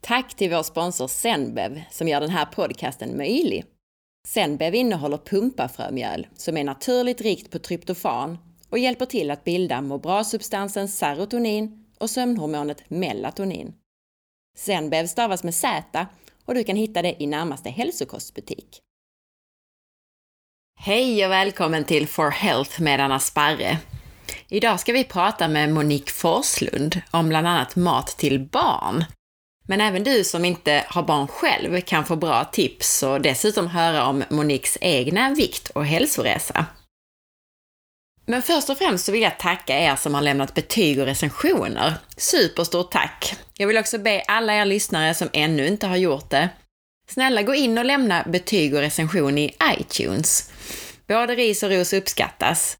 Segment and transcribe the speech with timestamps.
[0.00, 3.64] Tack till vår sponsor Zenbev som gör den här podcasten möjlig.
[4.28, 8.38] Zenbev innehåller pumpafrömjöl som är naturligt rikt på tryptofan
[8.70, 13.74] och hjälper till att bilda må bra-substansen serotonin och sömnhormonet melatonin.
[14.56, 16.06] Zenbev stavas med Z
[16.44, 18.80] och du kan hitta det i närmaste hälsokostbutik.
[20.80, 23.78] Hej och välkommen till For Health med Anna Sparre.
[24.48, 29.04] Idag ska vi prata med Monique Forslund om bland annat mat till barn.
[29.70, 34.06] Men även du som inte har barn själv kan få bra tips och dessutom höra
[34.06, 36.66] om Moniques egna vikt och hälsoresa.
[38.26, 41.94] Men först och främst så vill jag tacka er som har lämnat betyg och recensioner.
[42.16, 43.34] Superstort tack!
[43.58, 46.48] Jag vill också be alla er lyssnare som ännu inte har gjort det,
[47.10, 50.50] snälla gå in och lämna betyg och recension i iTunes.
[51.06, 52.76] Både ris och ros uppskattas.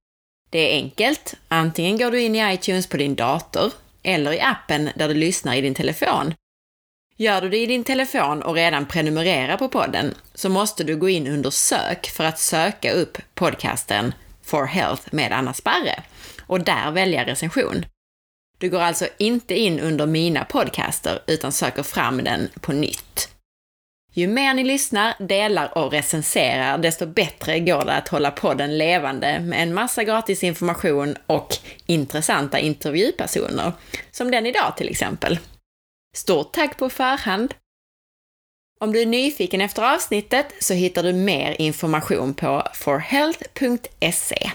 [0.51, 1.34] Det är enkelt.
[1.48, 5.57] Antingen går du in i iTunes på din dator eller i appen där du lyssnar
[5.57, 6.34] i din telefon.
[7.21, 11.09] Gör du det i din telefon och redan prenumererar på podden så måste du gå
[11.09, 16.03] in under sök för att söka upp podcasten For Health med Anna Sparre
[16.47, 17.87] och där välja recension.
[18.59, 23.29] Du går alltså inte in under mina podcaster utan söker fram den på nytt.
[24.12, 29.41] Ju mer ni lyssnar, delar och recenserar, desto bättre går det att hålla podden levande
[29.41, 33.73] med en massa gratis information och intressanta intervjupersoner,
[34.11, 35.39] som den idag till exempel.
[36.17, 37.55] Stort tack på förhand!
[38.81, 44.51] Om du är nyfiken efter avsnittet så hittar du mer information på forhealth.se.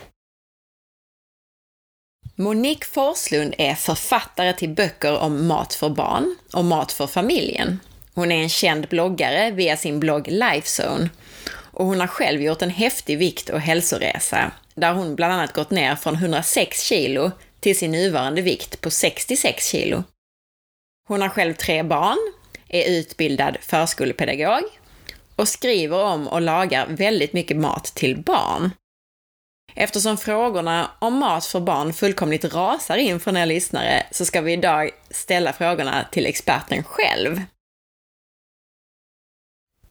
[2.35, 7.79] Monique Forslund är författare till böcker om mat för barn och mat för familjen.
[8.13, 11.09] Hon är en känd bloggare via sin blogg Lifezone
[11.47, 15.71] och hon har själv gjort en häftig vikt och hälsoresa där hon bland annat gått
[15.71, 20.03] ner från 106 kilo till sin nuvarande vikt på 66 kilo.
[21.07, 22.33] Hon har själv tre barn,
[22.67, 24.63] är utbildad förskolepedagog
[25.35, 28.71] och skriver om och lagar väldigt mycket mat till barn.
[29.75, 34.53] Eftersom frågorna om mat för barn fullkomligt rasar in från er lyssnare så ska vi
[34.53, 37.41] idag ställa frågorna till experten själv.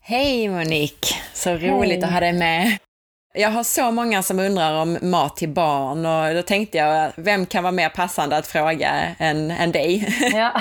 [0.00, 1.14] Hej Monique!
[1.34, 2.04] Så roligt Hej.
[2.04, 2.78] att ha dig med.
[3.34, 7.46] Jag har så många som undrar om mat till barn och då tänkte jag, vem
[7.46, 10.16] kan vara mer passande att fråga än, än dig?
[10.34, 10.60] Ja,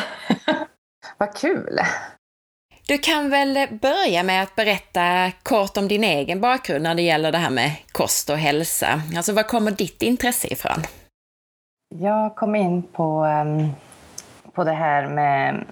[1.18, 1.80] vad kul!
[2.88, 7.32] Du kan väl börja med att berätta kort om din egen bakgrund när det gäller
[7.32, 9.02] det här med kost och hälsa.
[9.18, 10.84] Alltså, var kommer ditt intresse ifrån?
[11.96, 13.70] Jag kom in på, ehm,
[14.54, 15.66] på det här med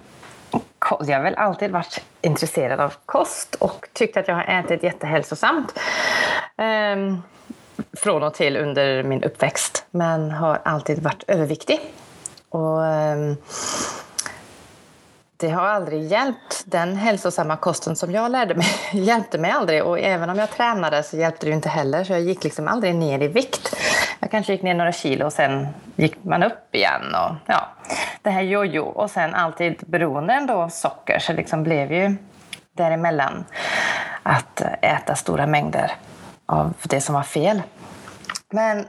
[1.06, 5.78] jag har väl alltid varit intresserad av kost och tyckt att jag har ätit jättehälsosamt.
[6.56, 7.22] Um,
[7.92, 11.80] från och till under min uppväxt, men har alltid varit överviktig.
[12.48, 13.36] Och, um,
[15.40, 16.62] det har aldrig hjälpt.
[16.64, 19.84] Den hälsosamma kosten som jag lärde mig hjälpte mig aldrig.
[19.84, 22.04] Och även om jag tränade så hjälpte det inte heller.
[22.04, 23.76] Så jag gick liksom aldrig ner i vikt.
[24.20, 27.14] Jag kanske gick ner några kilo och sen gick man upp igen.
[27.14, 27.68] Och, ja,
[28.22, 28.84] det här jojo.
[28.84, 31.18] Och sen alltid beroende ändå av socker.
[31.18, 32.16] Så det liksom blev ju
[32.76, 33.44] däremellan
[34.22, 35.92] att äta stora mängder
[36.46, 37.62] av det som var fel.
[38.50, 38.86] Men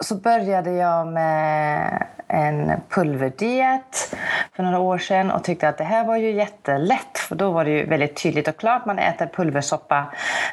[0.00, 4.14] så började jag med en pulverdiet
[4.56, 7.64] för några år sedan och tyckte att det här var ju jättelätt för då var
[7.64, 8.86] det ju väldigt tydligt och klart.
[8.86, 10.06] Man äter pulversoppa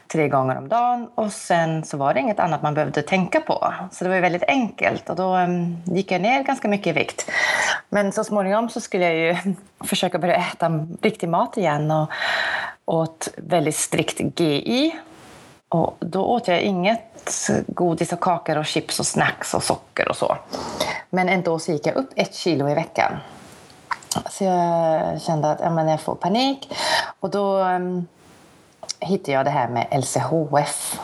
[0.07, 3.73] tre gånger om dagen och sen så var det inget annat man behövde tänka på.
[3.91, 6.91] Så det var ju väldigt enkelt och då mm, gick jag ner ganska mycket i
[6.91, 7.31] vikt.
[7.89, 9.55] Men så småningom så skulle jag ju
[9.85, 12.09] försöka börja äta riktig mat igen och
[12.85, 14.95] åt väldigt strikt GI
[15.73, 20.15] och då åt jag inget godis och kakor och chips och snacks och socker och
[20.15, 20.37] så.
[21.09, 23.11] Men ändå så gick jag upp ett kilo i veckan.
[24.29, 26.73] Så jag kände att ja, men jag får panik.
[27.19, 28.07] Och då um,
[28.99, 30.99] hittade jag det här med LCHF.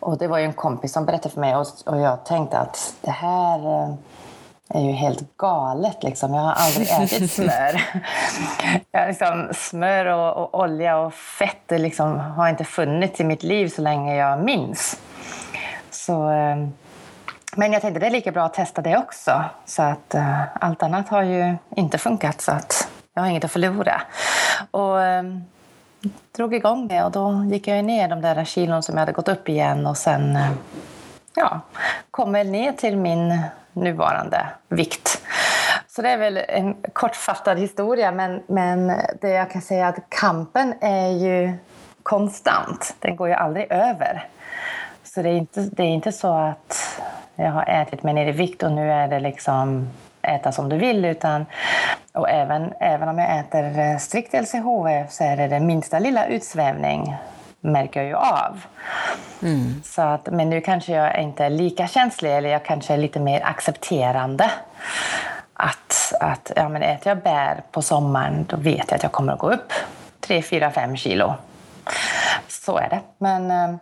[0.00, 2.94] Och det var ju en kompis som berättade för mig och, och jag tänkte att
[3.00, 3.94] det här uh,
[4.74, 6.02] är ju helt galet.
[6.02, 6.34] Liksom.
[6.34, 7.82] Jag har aldrig ätit smör.
[8.90, 13.68] jag liksom, smör och, och, olja och fett liksom, har inte funnits i mitt liv
[13.68, 15.00] så länge jag minns.
[15.90, 16.56] Så, eh,
[17.56, 19.44] men jag tänkte det är lika bra att testa det också.
[19.64, 23.52] Så att uh, allt annat har ju inte funkat så att jag har inget att
[23.52, 24.02] förlora.
[24.70, 25.44] Och um,
[26.36, 29.28] drog igång det och då gick jag ner de där kilon som jag hade gått
[29.28, 30.50] upp igen och sen uh,
[31.34, 31.60] ja,
[32.10, 35.22] kom väl ner till min nuvarande vikt.
[35.88, 40.04] Så det är väl en kortfattad historia, men, men det jag kan säga är att
[40.08, 41.52] kampen är ju
[42.02, 42.94] konstant.
[42.98, 44.28] Den går ju aldrig över.
[45.04, 47.00] Så det är inte, det är inte så att
[47.34, 49.88] jag har ätit mig ner i vikt och nu är det liksom
[50.22, 51.04] äta som du vill.
[51.04, 51.46] Utan,
[52.12, 57.16] och även, även om jag äter strikt LCHF så är det den minsta lilla utsvävning
[57.60, 58.60] märker jag ju av.
[59.42, 59.82] Mm.
[59.84, 63.20] Så att, men nu kanske jag inte är lika känslig eller jag kanske är lite
[63.20, 64.50] mer accepterande.
[65.54, 69.32] Att, att ja, men äter jag bär på sommaren då vet jag att jag kommer
[69.32, 69.72] att gå upp
[70.20, 71.34] 3, 4, 5 kilo.
[72.48, 73.00] Så är det.
[73.18, 73.76] Men eh,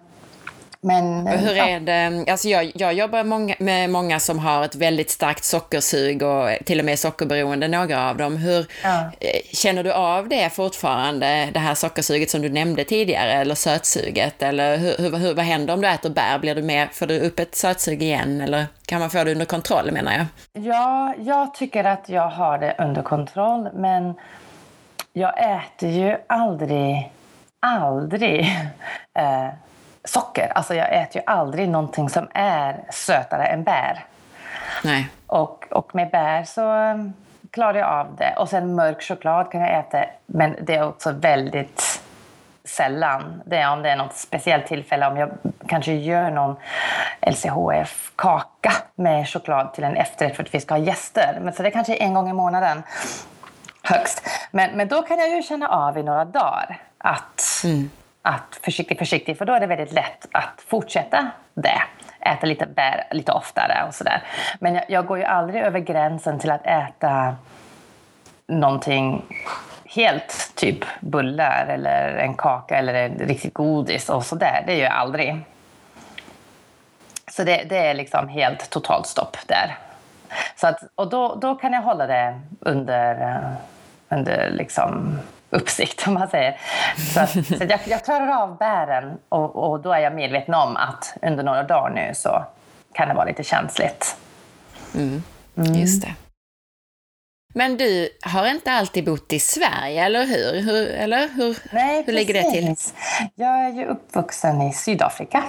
[0.81, 2.31] men, Hur är det?
[2.31, 6.79] Alltså jag, jag jobbar många, med många som har ett väldigt starkt sockersug och till
[6.79, 8.37] och med sockerberoende, några av dem.
[8.37, 9.11] Hur ja.
[9.21, 14.43] Eh, känner du av det fortfarande, det här sockersuget som du nämnde tidigare, eller sötsuget?
[14.43, 16.39] Eller hur, hur, hur, vad händer om du äter bär?
[16.39, 18.41] Blir du mer, får du upp ett sötsug igen?
[18.41, 20.27] Eller kan man få det under kontroll menar jag?
[20.65, 24.15] Ja, jag tycker att jag har det under kontroll, men
[25.13, 27.13] jag äter ju aldrig,
[27.61, 28.41] aldrig
[29.19, 29.49] eh,
[30.09, 30.53] socker.
[30.55, 34.05] Alltså jag äter ju aldrig någonting som är sötare än bär.
[34.85, 35.09] Nej.
[35.27, 37.13] Och, och med bär så um,
[37.51, 38.35] klarar jag av det.
[38.39, 42.03] Och sen mörk choklad kan jag äta, men det är också väldigt
[42.65, 43.43] sällan.
[43.45, 45.31] Det är om det är något speciellt tillfälle, om jag
[45.67, 46.57] kanske gör någon
[47.21, 51.39] LCHF-kaka med choklad till en efterrätt för att vi ska ha gäster.
[51.43, 52.83] Men så det är kanske är en gång i månaden
[53.83, 54.23] högst.
[54.51, 57.91] Men, men då kan jag ju känna av i några dagar att mm
[58.29, 61.83] att försiktigt, försiktigt, för då är det väldigt lätt att fortsätta det.
[62.21, 64.23] Äta lite bär lite oftare och sådär.
[64.61, 67.37] Men jag, jag, går ju aldrig över gränsen till att äta
[68.47, 69.25] någonting
[69.85, 74.63] helt, typ bullar eller en kaka eller en riktigt godis och sådär.
[74.67, 75.41] Det gör jag aldrig.
[77.31, 79.77] Så det, det är liksom helt totalt stopp där.
[80.57, 83.53] Så att, och då, då kan jag hålla det under, eh,
[84.09, 85.19] under liksom
[85.51, 86.61] uppsikt om man säger.
[86.97, 91.17] Så, så jag, jag, klarar av bären och, och, då är jag medveten om att
[91.23, 92.45] under några dagar nu så
[92.93, 94.17] kan det vara lite känsligt.
[94.95, 95.23] Mm.
[95.57, 95.75] Mm.
[95.75, 96.15] Just det.
[97.55, 100.61] Men du har inte alltid bott i Sverige, eller hur?
[100.61, 102.77] hur eller hur, Nej, hur ligger det till?
[103.35, 105.45] Jag är ju uppvuxen i Sydafrika.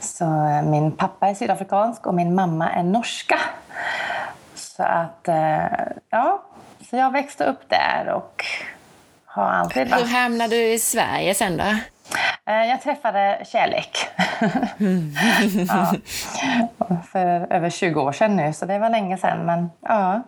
[0.00, 3.40] Så eh, min pappa är sydafrikansk och min mamma är norska.
[4.54, 5.64] Så att, eh,
[6.10, 6.42] ja,
[6.90, 8.44] så jag växte upp där och
[9.34, 10.02] har alltid varit.
[10.02, 11.64] Hur hamnade du i Sverige sen då?
[12.46, 14.06] Eh, jag träffade kärlek.
[15.68, 15.94] ja.
[17.12, 19.46] För över 20 år sedan nu, så det var länge sedan.
[19.46, 20.22] Men, ja.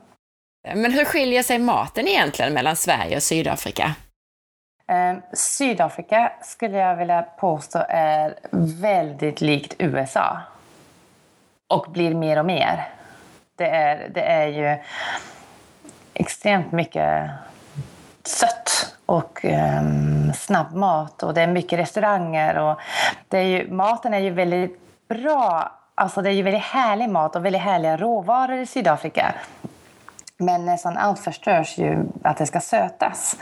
[0.74, 3.94] men hur skiljer sig maten egentligen mellan Sverige och Sydafrika?
[4.88, 8.34] Eh, Sydafrika skulle jag vilja påstå är
[8.80, 10.38] väldigt likt USA.
[11.68, 12.88] Och blir mer och mer.
[13.56, 14.82] Det är, det är ju
[16.14, 17.30] extremt mycket
[18.24, 19.82] sött och eh,
[20.34, 22.58] snabbmat och det är mycket restauranger.
[22.58, 22.80] Och
[23.28, 25.72] det är ju, maten är ju väldigt bra.
[25.94, 29.34] Alltså det är ju väldigt härlig mat och väldigt härliga råvaror i Sydafrika.
[30.38, 33.36] Men nästan allt förstörs ju att det ska sötas.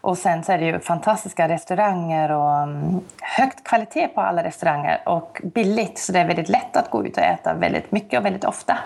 [0.00, 5.02] Och sen så är det ju fantastiska restauranger och ehm, högt kvalitet på alla restauranger
[5.06, 5.98] och billigt.
[5.98, 8.78] Så det är väldigt lätt att gå ut och äta väldigt mycket och väldigt ofta.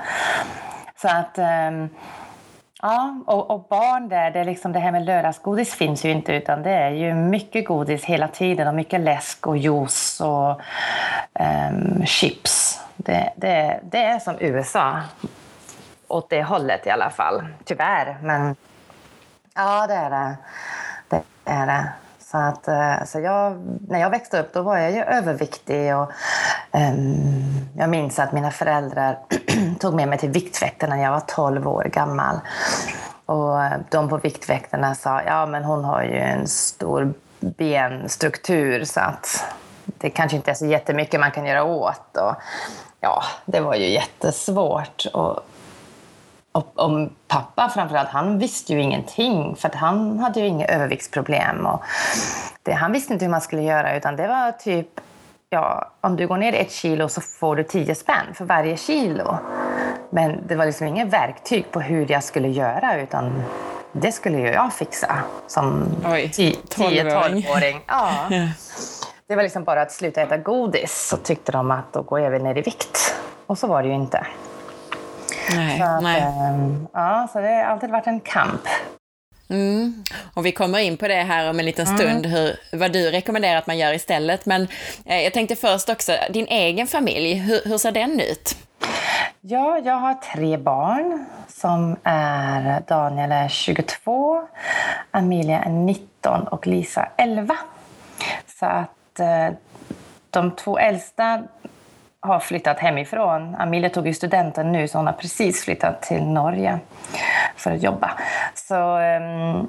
[0.96, 1.88] Så att ehm,
[2.86, 6.32] Ja, och, och, barn där, det, är liksom det här med lördagsgodis finns ju inte
[6.32, 10.60] utan det är ju mycket godis hela tiden och mycket läsk och juice och
[11.40, 12.80] um, chips.
[12.96, 15.00] Det, det, det är som USA.
[16.08, 18.16] Åt det hållet i alla fall, tyvärr.
[18.22, 18.56] Men
[19.54, 20.36] ja, det är det.
[21.08, 22.03] Det är det.
[22.34, 23.56] Så, att, eh, så jag,
[23.88, 25.96] när jag växte upp då var jag ju överviktig.
[25.96, 26.12] Och,
[26.72, 29.18] um, jag minns att mina föräldrar
[29.80, 32.36] tog med mig till Viktväktarna när jag var 12 år gammal.
[33.26, 39.00] Och eh, de på Viktväktarna sa ja men hon har ju en stor benstruktur så
[39.00, 39.44] att
[39.84, 42.16] det kanske inte är så jättemycket man kan göra åt.
[42.16, 42.34] Och,
[43.00, 45.06] ja, det var ju jättesvårt.
[45.12, 45.40] Och,
[46.54, 51.66] och, och pappa framförallt, han visste ju ingenting för att han hade ju inga överviktsproblem.
[51.66, 51.82] Och
[52.62, 54.88] det, han visste inte hur man skulle göra utan det var typ
[55.50, 59.38] ja, om du går ner ett kilo så får du tio spänn för varje kilo.
[60.10, 63.42] Men det var liksom inget verktyg på hur jag skulle göra utan
[63.92, 67.80] det skulle ju jag fixa som 10-12-åring.
[67.86, 68.10] Ja.
[69.26, 72.30] Det var liksom bara att sluta äta godis så tyckte de att då går jag
[72.30, 73.14] väl ner i vikt.
[73.46, 74.26] Och så var det ju inte.
[75.50, 76.20] Nej, så att, nej.
[76.20, 78.62] Ehm, ja, så det har alltid varit en kamp.
[79.48, 80.04] Mm.
[80.34, 81.98] Och vi kommer in på det här om en liten mm.
[81.98, 82.30] stund, mm.
[82.30, 84.46] hur, vad du rekommenderar att man gör istället.
[84.46, 84.68] Men
[85.04, 88.56] eh, jag tänkte först också, din egen familj, hur, hur ser den ut?
[89.40, 94.42] Ja, jag har tre barn som är Daniel är 22,
[95.10, 97.56] Amelia är 19 och Lisa 11.
[98.60, 99.48] Så att eh,
[100.30, 101.42] de två äldsta
[102.24, 103.54] har flyttat hemifrån.
[103.54, 106.78] Amelia tog ju studenten nu så hon har precis flyttat till Norge
[107.56, 108.10] för att jobba.
[108.54, 109.68] Så um,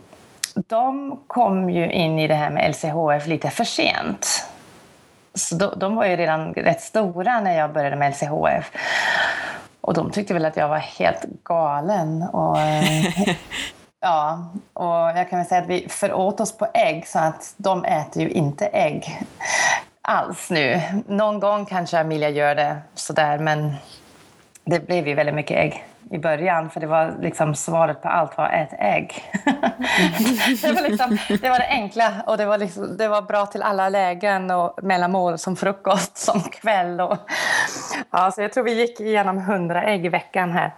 [0.67, 4.45] de kom ju in i det här med LCHF lite för sent.
[5.33, 8.71] Så de, de var ju redan rätt stora när jag började med LCHF.
[9.81, 12.23] Och de tyckte väl att jag var helt galen.
[12.23, 12.57] Och,
[14.01, 17.85] ja, och jag kan väl säga att vi föråt oss på ägg så att de
[17.85, 19.21] äter ju inte ägg
[20.05, 20.81] alls nu.
[21.07, 23.73] Någon gång kanske Amelia gör det sådär men
[24.63, 28.37] det blev ju väldigt mycket ägg i början för det var liksom svaret på allt
[28.37, 29.23] var ät ägg.
[30.61, 33.61] det, var liksom, det var det enkla och det var, liksom, det var bra till
[33.61, 37.01] alla lägen och mellanmål som frukost, som kväll.
[37.01, 37.17] Och,
[38.11, 40.73] ja, så jag tror vi gick igenom hundra ägg i veckan här.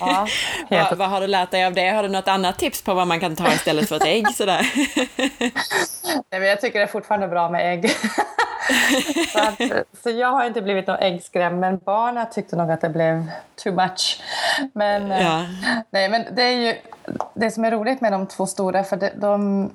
[0.00, 0.26] Ja,
[0.70, 1.88] vad, vad, har du lärt dig av det?
[1.88, 4.28] Har du något annat tips på vad man kan ta istället för ett ägg?
[4.28, 4.66] Sådär?
[6.30, 7.90] Nej, men jag tycker det är fortfarande bra med ägg.
[9.32, 12.88] Så, att, så, jag har inte blivit någon äggskrämd, men barnen tyckte nog att det
[12.88, 13.30] blev
[13.64, 14.22] too much.
[14.72, 15.46] Men, eh, ja.
[15.90, 16.74] nej, men det är ju
[17.34, 19.70] det som är roligt med de två stora, för de, de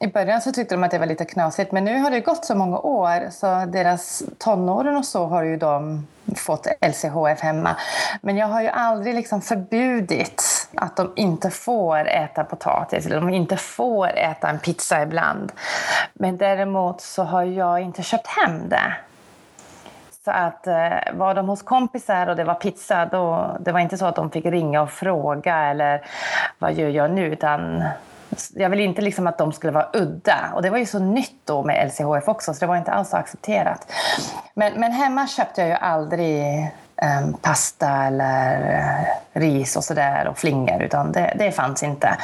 [0.00, 2.44] i början så tyckte de att det var lite knasigt, men nu har det gått
[2.44, 6.06] så många år så deras tonåren och så har ju de
[6.36, 7.76] fått LCHF hemma.
[8.22, 13.30] Men jag har ju aldrig liksom förbjudit att de inte får äta potatis eller de
[13.30, 15.52] inte får äta en pizza ibland.
[16.14, 18.96] Men däremot så har jag inte köpt hem det.
[20.24, 23.98] Så att eh, var de hos kompisar och det var pizza, då, det var inte
[23.98, 26.06] så att de fick ringa och fråga eller
[26.58, 27.26] vad gör jag nu?
[27.32, 27.84] Utan
[28.54, 30.52] jag ville inte liksom att de skulle vara udda.
[30.54, 33.10] Och det var ju så nytt då med LCHF också, så det var inte alls
[33.10, 33.92] så accepterat.
[34.54, 36.70] Men, men hemma köpte jag ju aldrig
[37.02, 42.16] um, pasta eller uh, ris och sådär och flingor, utan det, det fanns inte.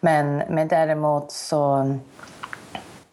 [0.00, 1.94] Men, men däremot så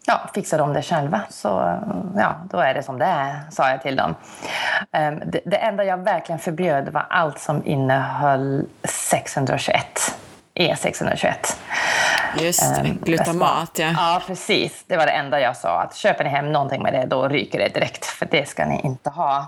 [0.07, 1.21] ja, fixar de det själva.
[1.29, 1.79] Så
[2.15, 4.15] ja, då är det som det är, sa jag till dem.
[4.97, 10.15] Um, det, det enda jag verkligen förbjöd var allt som innehöll 621.
[10.55, 11.33] E621.
[12.39, 13.93] Just um, glutamat, ja.
[13.97, 14.83] Ja, precis.
[14.87, 15.81] Det var det enda jag sa.
[15.81, 18.05] Att köper ni hem någonting med det, då ryker det direkt.
[18.05, 19.45] För det ska ni inte ha.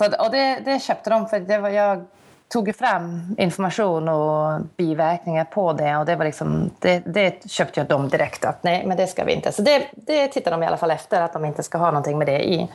[0.00, 2.06] Så, och det, det köpte de, för det var, jag
[2.52, 5.96] tog fram information och biverkningar på det.
[5.96, 8.44] Och det, var liksom, det, det köpte jag dem direkt.
[8.44, 9.52] att Nej, men det ska vi inte.
[9.52, 12.18] Så det, det tittar de i alla fall efter, att de inte ska ha någonting
[12.18, 12.68] med det i.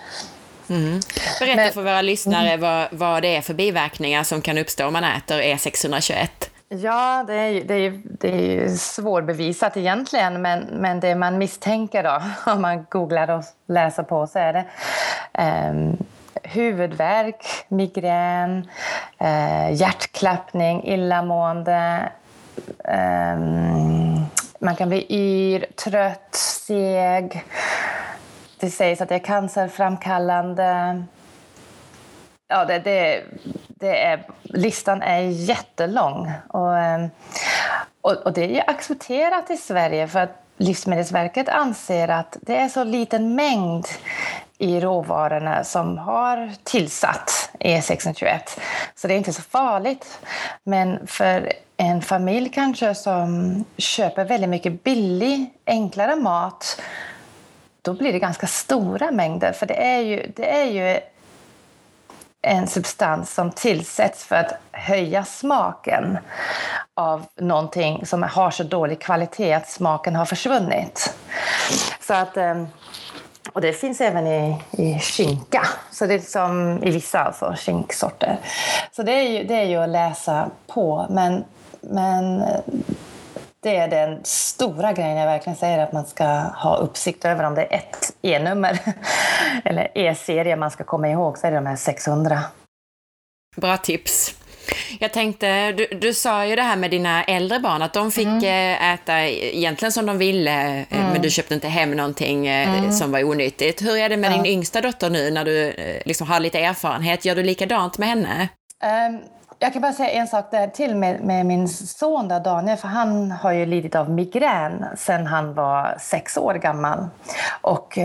[0.69, 0.99] Mm.
[1.39, 2.61] Berätta men, för våra lyssnare mm.
[2.61, 6.27] vad, vad det är för biverkningar som kan uppstå om man äter E621.
[6.69, 12.03] Ja, det är, det är, det är ju svårbevisat egentligen, men, men det man misstänker
[12.03, 14.65] då, om man googlar och läser på, så är det
[15.69, 15.97] um,
[16.43, 18.69] huvudvärk, migrän,
[19.19, 22.09] eh, hjärtklappning, illamående.
[22.83, 23.39] Eh,
[24.59, 27.45] man kan bli yr, trött, seg.
[28.59, 31.03] Det sägs att det är cancerframkallande.
[32.47, 33.23] Ja, det, det,
[33.67, 36.31] det är, listan är jättelång.
[36.47, 37.09] Och, ehm,
[38.01, 42.69] och, och, det är ju accepterat i Sverige för att Livsmedelsverket anser att det är
[42.69, 43.87] så liten mängd
[44.57, 48.39] i råvarorna som har tillsatt E621.
[48.95, 50.19] Så det är inte så farligt.
[50.63, 56.81] Men för en familj kanske som köper väldigt mycket billig, enklare mat
[57.81, 59.51] då blir det ganska stora mängder.
[59.51, 60.99] För det är ju, det är ju
[62.41, 66.17] en substans som tillsätts för att höja smaken
[66.93, 71.15] av någonting som har så dålig kvalitet att smaken har försvunnit.
[72.01, 72.67] Så att, ehm,
[73.55, 78.39] och det finns även i, i skinka, så det är liksom, i vissa alltså, skinksorter.
[78.91, 81.07] Så det är ju, det är ju att läsa på.
[81.09, 81.43] Men,
[81.81, 82.43] men
[83.59, 87.43] det är den stora grejen jag verkligen säger att man ska ha uppsikt över.
[87.43, 88.79] Om det är ett E-nummer
[89.65, 92.39] eller E-serie man ska komma ihåg så är det de här 600.
[93.55, 94.35] Bra tips.
[94.99, 98.27] Jag tänkte, du, du sa ju det här med dina äldre barn, att de fick
[98.27, 98.45] mm.
[98.45, 101.11] Eh, äta egentligen som de ville, eh, mm.
[101.11, 102.91] men du köpte inte hem någonting eh, mm.
[102.91, 103.81] som var onyttigt.
[103.81, 104.35] Hur är det med ja.
[104.35, 105.73] din yngsta dotter nu när du
[106.05, 107.25] liksom har lite erfarenhet?
[107.25, 108.49] Gör du likadant med henne?
[109.09, 109.19] Um,
[109.59, 112.87] jag kan bara säga en sak där till med, med min son där, Daniel, för
[112.87, 117.07] han har ju lidit av migrän sedan han var sex år gammal.
[117.61, 117.97] Och,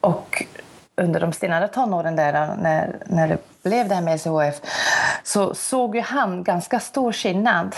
[0.00, 0.44] och
[1.00, 4.60] under de senare tonåren där, när, när det blev det här med LCHF,
[5.22, 7.74] så såg ju han ganska stor skillnad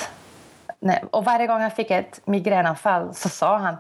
[1.11, 3.77] och varje gång han fick ett migränanfall så sa han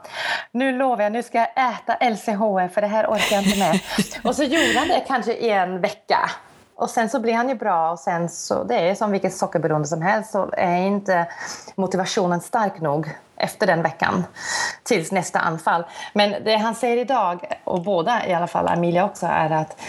[0.53, 3.81] nu lovar jag, nu ska jag äta LCHF för det här orkar jag inte med.
[4.25, 6.31] och så gjorde han det kanske i en vecka.
[6.75, 9.89] Och sen så blir han ju bra och sen så, det är som vilket sockerberoende
[9.89, 11.27] som helst, så är inte
[11.75, 13.11] motivationen stark nog
[13.43, 14.25] efter den veckan
[14.83, 15.85] tills nästa anfall.
[16.13, 19.81] Men det han säger idag, och båda i alla fall, Amelia också, är att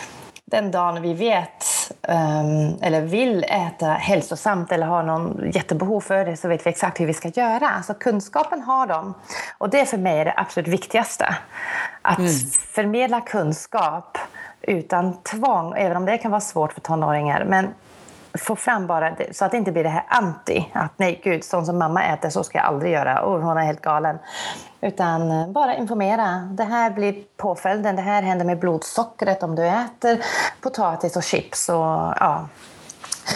[0.45, 1.65] den dagen vi vet
[2.07, 6.99] um, eller vill äta hälsosamt eller har någon jättebehov för det så vet vi exakt
[6.99, 7.69] hur vi ska göra.
[7.69, 9.13] Alltså kunskapen har de.
[9.57, 11.35] Och det för mig är det absolut viktigaste.
[12.01, 12.31] Att mm.
[12.73, 14.17] förmedla kunskap
[14.61, 17.45] utan tvång, även om det kan vara svårt för tonåringar.
[17.45, 17.73] Men
[18.37, 20.69] få fram bara det, så att det inte blir det här anti.
[20.73, 23.25] Att nej gud, sånt som mamma äter så ska jag aldrig göra.
[23.25, 24.17] Oh, hon är helt galen.
[24.81, 26.49] Utan eh, bara informera.
[26.51, 27.95] Det här blir påföljden.
[27.95, 30.23] Det här händer med blodsockret om du äter
[30.61, 31.69] potatis och chips.
[31.69, 32.47] Och, ja.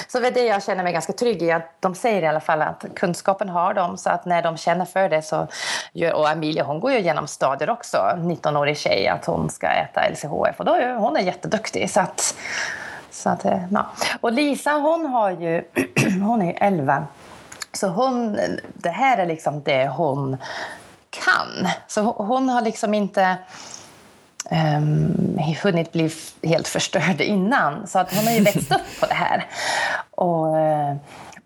[0.07, 1.51] Så det är det jag känner mig ganska trygg i.
[1.51, 3.97] Att de säger i alla fall att kunskapen har de.
[3.97, 5.47] Så att när de känner för det så
[5.93, 6.13] gör...
[6.13, 7.97] Och Amelia hon går ju igenom stadier också.
[7.97, 9.07] 19-årig tjej.
[9.07, 10.59] Att hon ska äta LCHF.
[10.59, 11.89] Och då är hon är jätteduktig.
[11.89, 12.35] Så att,
[13.17, 13.85] så att, eh, ja.
[14.21, 15.63] Och Lisa hon har ju...
[16.21, 17.05] hon är 11.
[17.73, 18.39] Så hon,
[18.73, 20.37] det här är liksom det hon
[21.09, 21.67] kan.
[21.87, 23.37] Så hon har liksom inte
[24.51, 26.11] um, hunnit bli
[26.43, 27.87] helt förstörd innan.
[27.87, 29.45] Så att hon har ju växt upp på det här.
[30.11, 30.95] Och, eh,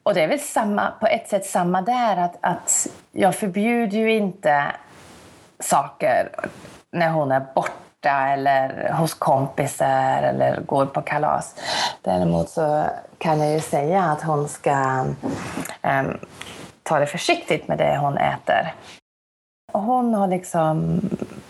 [0.03, 2.17] och det är väl samma, på ett sätt samma där.
[2.17, 4.65] Att, att jag förbjuder ju inte
[5.59, 6.29] saker
[6.91, 11.55] när hon är borta eller hos kompisar eller går på kalas.
[12.01, 12.85] Däremot så
[13.17, 15.05] kan jag ju säga att hon ska
[15.81, 16.17] um,
[16.83, 18.73] ta det försiktigt med det hon äter.
[19.73, 21.01] Hon har liksom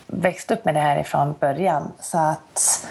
[0.07, 1.91] växt upp med det här ifrån början.
[1.99, 2.87] Så att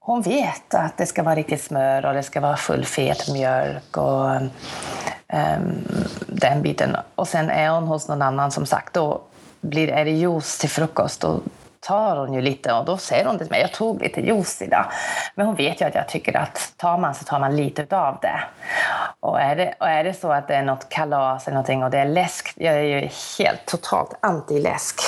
[0.00, 3.96] hon vet att det ska vara riktigt smör och det ska vara full fet mjölk
[3.96, 4.50] och um,
[6.26, 6.96] den biten.
[7.14, 9.20] Och sen är hon hos någon annan som sagt, då
[9.60, 11.24] blir, är det juice till frukost.
[11.24, 11.40] och
[11.86, 14.62] tar hon ju lite och då säger hon det till mig, jag tog lite juice
[14.62, 14.84] idag.
[15.34, 18.18] Men hon vet ju att jag tycker att tar man så tar man lite av
[18.22, 18.40] det.
[19.20, 21.90] Och är det, och är det så att det är något kalas eller någonting och
[21.90, 25.00] det är läsk, jag är ju helt totalt anti-läsk.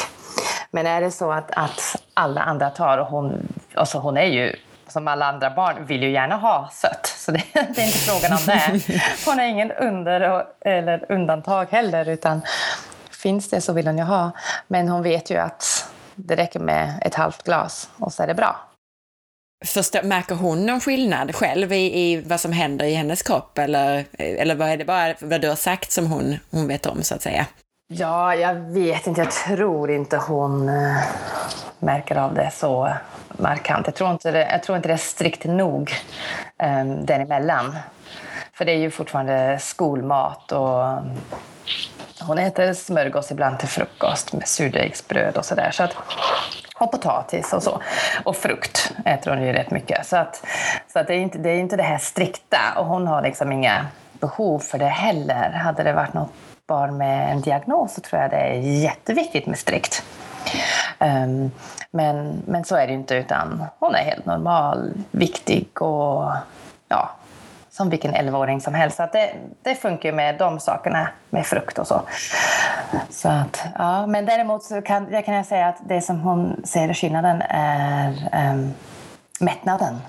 [0.70, 4.56] Men är det så att, att alla andra tar och hon, alltså hon är ju
[4.88, 7.06] som alla andra barn vill ju gärna ha sött.
[7.06, 8.80] Så det, det är inte frågan om det.
[9.26, 12.42] Hon är ingen under eller undantag heller utan
[13.10, 14.30] finns det så vill hon ju ha.
[14.66, 15.87] Men hon vet ju att
[16.18, 18.56] det räcker med ett halvt glas och så är det bra.
[19.64, 24.04] Förstå, märker hon någon skillnad själv i, i vad som händer i hennes kropp eller,
[24.18, 27.14] eller vad är det bara vad du har sagt som hon, hon vet om så
[27.14, 27.46] att säga?
[27.90, 29.20] Ja, jag vet inte.
[29.20, 30.96] Jag tror inte hon äh,
[31.78, 32.92] märker av det så
[33.38, 33.86] markant.
[33.86, 35.92] Jag tror inte det, jag tror inte det är strikt nog
[36.58, 37.76] äh, däremellan.
[38.52, 40.98] För det är ju fortfarande skolmat och
[42.20, 45.70] hon äter smörgås ibland till frukost med surdegsbröd och sådär.
[45.70, 45.88] Så
[46.78, 47.82] och potatis och så.
[48.24, 50.06] Och frukt äter hon ju rätt mycket.
[50.06, 50.46] Så, att,
[50.92, 52.58] så att det, är inte, det är inte det här strikta.
[52.76, 55.50] Och hon har liksom inga behov för det heller.
[55.50, 56.32] Hade det varit något
[56.66, 60.02] barn med en diagnos så tror jag det är jätteviktigt med strikt.
[60.98, 61.50] Um,
[61.90, 66.32] men, men så är det inte, utan hon är helt normal, viktig och
[66.88, 67.10] ja,
[67.78, 68.96] som vilken 11-åring som helst.
[68.96, 69.30] Så att det,
[69.62, 72.02] det funkar med de sakerna, med frukt och så.
[73.10, 76.60] så att, ja, men däremot så kan jag, kan jag säga att det som hon
[76.64, 78.74] ser skillnaden är um,
[79.40, 80.00] mättnaden.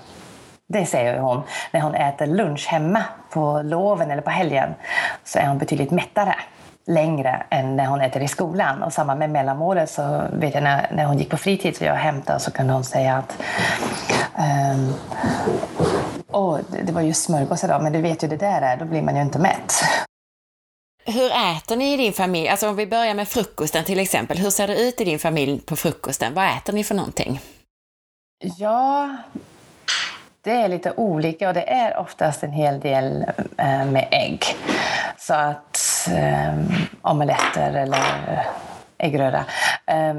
[0.68, 1.42] Det säger hon.
[1.72, 4.74] När hon äter lunch hemma på loven eller på helgen
[5.24, 6.34] så är hon betydligt mättare
[6.86, 8.82] längre än när hon äter i skolan.
[8.82, 11.94] Och samma med mellanmålet så vet jag när, när hon gick på fritid så jag
[11.94, 13.38] hämtade så kunde hon säga att
[14.38, 14.94] um,
[16.32, 19.02] Åh, det var ju smörgås idag, men du vet ju det där är, då blir
[19.02, 19.72] man ju inte mätt.
[21.04, 22.48] Hur äter ni i din familj?
[22.48, 24.38] Alltså om vi börjar med frukosten till exempel.
[24.38, 26.34] Hur ser det ut i din familj på frukosten?
[26.34, 27.40] Vad äter ni för någonting?
[28.56, 29.16] Ja,
[30.42, 33.24] det är lite olika och det är oftast en hel del
[33.56, 34.44] äh, med ägg.
[35.18, 36.54] Så att äh,
[37.02, 38.46] omeletter eller
[38.98, 39.44] äggröra.
[39.86, 40.14] Äh,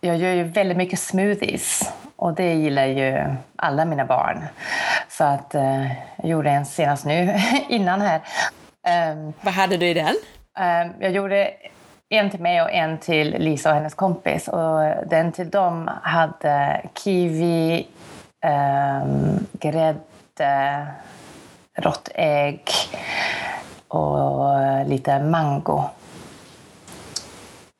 [0.00, 4.44] jag gör ju väldigt mycket smoothies och det gillar ju alla mina barn.
[5.18, 8.20] Så att eh, jag gjorde en senast nu innan här.
[9.12, 10.14] Um, Vad hade du i den?
[10.58, 11.50] Um, jag gjorde
[12.08, 14.48] en till mig och en till Lisa och hennes kompis.
[14.48, 17.86] Och den till dem hade kiwi,
[18.46, 20.86] um, grädde,
[21.78, 22.68] rått ägg
[23.88, 25.82] och lite mango.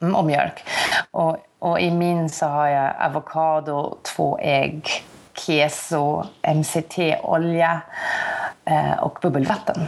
[0.02, 0.64] Mm, och mjölk.
[1.10, 5.04] Och, och i min så har jag avokado, två ägg,
[5.46, 7.80] keso, MCT-olja
[8.64, 9.86] eh, och bubbelvatten.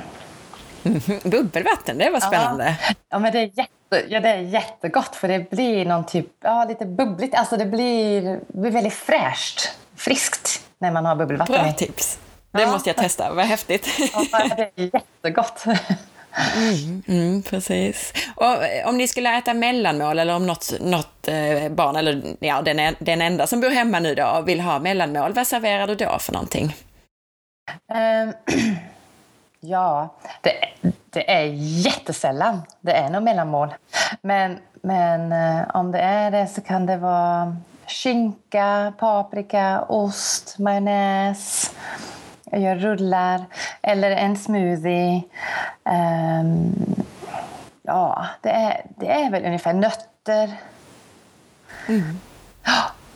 [1.24, 2.76] bubbelvatten, det var spännande.
[2.88, 6.26] Ja, ja men det är, jätte, ja, det är jättegott för det blir någon typ,
[6.40, 11.62] ja lite bubbligt, alltså det blir, det blir väldigt fräscht, friskt när man har bubbelvatten
[11.62, 12.18] Bra tips!
[12.50, 12.70] Det ja.
[12.70, 13.88] måste jag testa, vad häftigt.
[14.32, 15.64] Ja, det är jättegott.
[16.36, 18.12] Mm, mm, precis.
[18.36, 22.62] Och eh, om ni skulle äta mellanmål eller om något, något eh, barn, eller ja,
[22.62, 26.18] den, den enda som bor hemma nu då, vill ha mellanmål, vad serverar du då
[26.18, 26.74] för någonting?
[27.92, 28.32] Um,
[29.60, 30.52] ja, det,
[31.10, 31.44] det är
[31.86, 33.74] jättesällan det är något mellanmål.
[34.22, 41.74] Men, men eh, om det är det så kan det vara skinka, paprika, ost, majonnäs.
[42.50, 43.44] Jag gör rullar
[43.82, 45.22] eller en smoothie.
[45.84, 47.04] Um,
[47.82, 50.52] ja, det är, det är väl ungefär nötter.
[51.88, 52.20] Mm.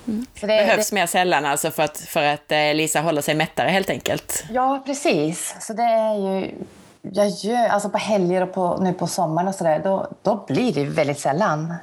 [0.08, 0.26] Mm.
[0.40, 0.94] det, Behövs det...
[0.94, 4.44] mer sällan alltså för att, för att eh, Lisa håller sig mättare helt enkelt?
[4.50, 5.56] Ja, precis.
[5.60, 6.54] Så det är ju...
[7.02, 10.72] Jag gör, alltså på helger och på, nu på sommaren och sådär, då, då blir
[10.72, 11.74] det väldigt sällan.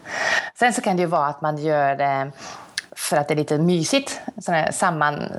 [0.60, 2.32] Sen så kan det ju vara att man gör det
[2.98, 4.22] för att det är lite mysigt.
[4.42, 5.32] Sådär samman,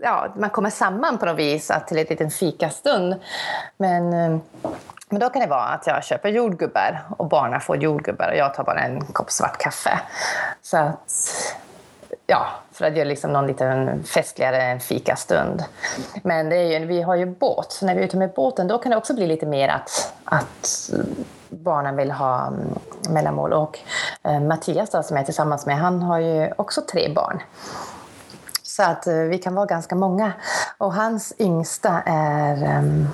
[0.00, 3.14] ja, man kommer samman på något vis till en liten fikastund.
[3.76, 4.38] Men, eh,
[5.08, 8.54] men då kan det vara att jag köper jordgubbar och barnen får jordgubbar och jag
[8.54, 10.00] tar bara en kopp svart kaffe.
[10.62, 11.12] Så att,
[12.26, 15.64] ja, för att göra liksom någon liten festligare fikastund.
[16.22, 18.68] Men det är ju, vi har ju båt, så när vi är ute med båten
[18.68, 20.90] då kan det också bli lite mer att, att
[21.48, 23.52] barnen vill ha mm, mellanmål.
[23.52, 23.78] Och
[24.22, 27.42] Eh, Mattias då, som jag är tillsammans med, han har ju också tre barn.
[28.62, 30.32] Så att eh, vi kan vara ganska många.
[30.78, 33.08] Och hans yngsta är um,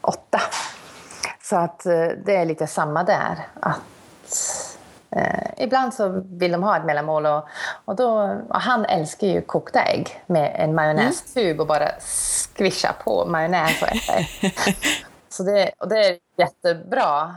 [0.00, 0.40] åtta.
[1.42, 3.46] Så att eh, det är lite samma där.
[3.60, 3.80] Att,
[5.10, 7.48] eh, ibland så vill de ha ett mellanmål och,
[7.84, 11.60] och, då, och han älskar ju kokta ägg med en majonnästub mm.
[11.60, 14.12] och bara skvischa på majonnäs och äta.
[15.38, 17.34] Så det, och det är jättebra.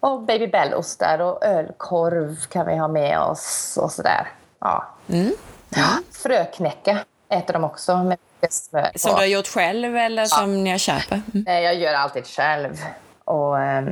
[0.00, 4.28] Och Baby Bell-ostar och ölkorv kan vi ha med oss och sådär.
[4.58, 4.86] Ja.
[5.08, 5.32] Mm.
[5.68, 5.88] Ja.
[6.12, 7.96] Fröknäcke äter de också.
[7.96, 8.18] Med
[8.50, 8.90] smör.
[8.94, 11.14] Som du har gjort själv eller som ni köper?
[11.14, 11.44] Mm.
[11.46, 12.84] Nej, jag gör alltid själv.
[13.24, 13.84] Och, äh,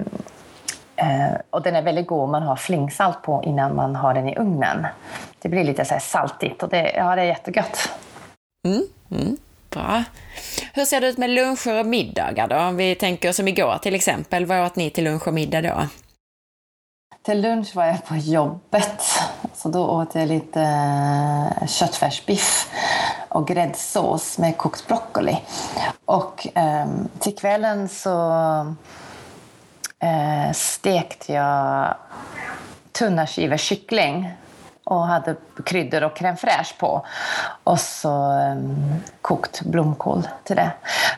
[1.51, 4.37] och den är väldigt god om man har flingsalt på innan man har den i
[4.37, 4.87] ugnen.
[5.39, 7.91] Det blir lite så saltigt och det, ja, det är jättegött.
[8.65, 8.83] Mm.
[9.11, 9.37] Mm.
[9.71, 10.05] Bra.
[10.75, 12.57] Hur ser det ut med luncher och middagar då?
[12.57, 15.87] Om vi tänker som igår till exempel, vad åt ni till lunch och middag då?
[17.23, 19.03] Till lunch var jag på jobbet,
[19.55, 22.69] så då åt jag lite eh, köttfärsbiff
[23.29, 25.39] och gräddsås med kokt broccoli.
[26.05, 26.87] Och eh,
[27.19, 28.31] till kvällen så
[29.99, 31.95] eh, stekte jag
[32.93, 34.33] tunna skivor kyckling
[34.85, 37.07] och hade kryddor och crème fraîche på.
[37.65, 40.71] Och så um, kokt blomkål till det.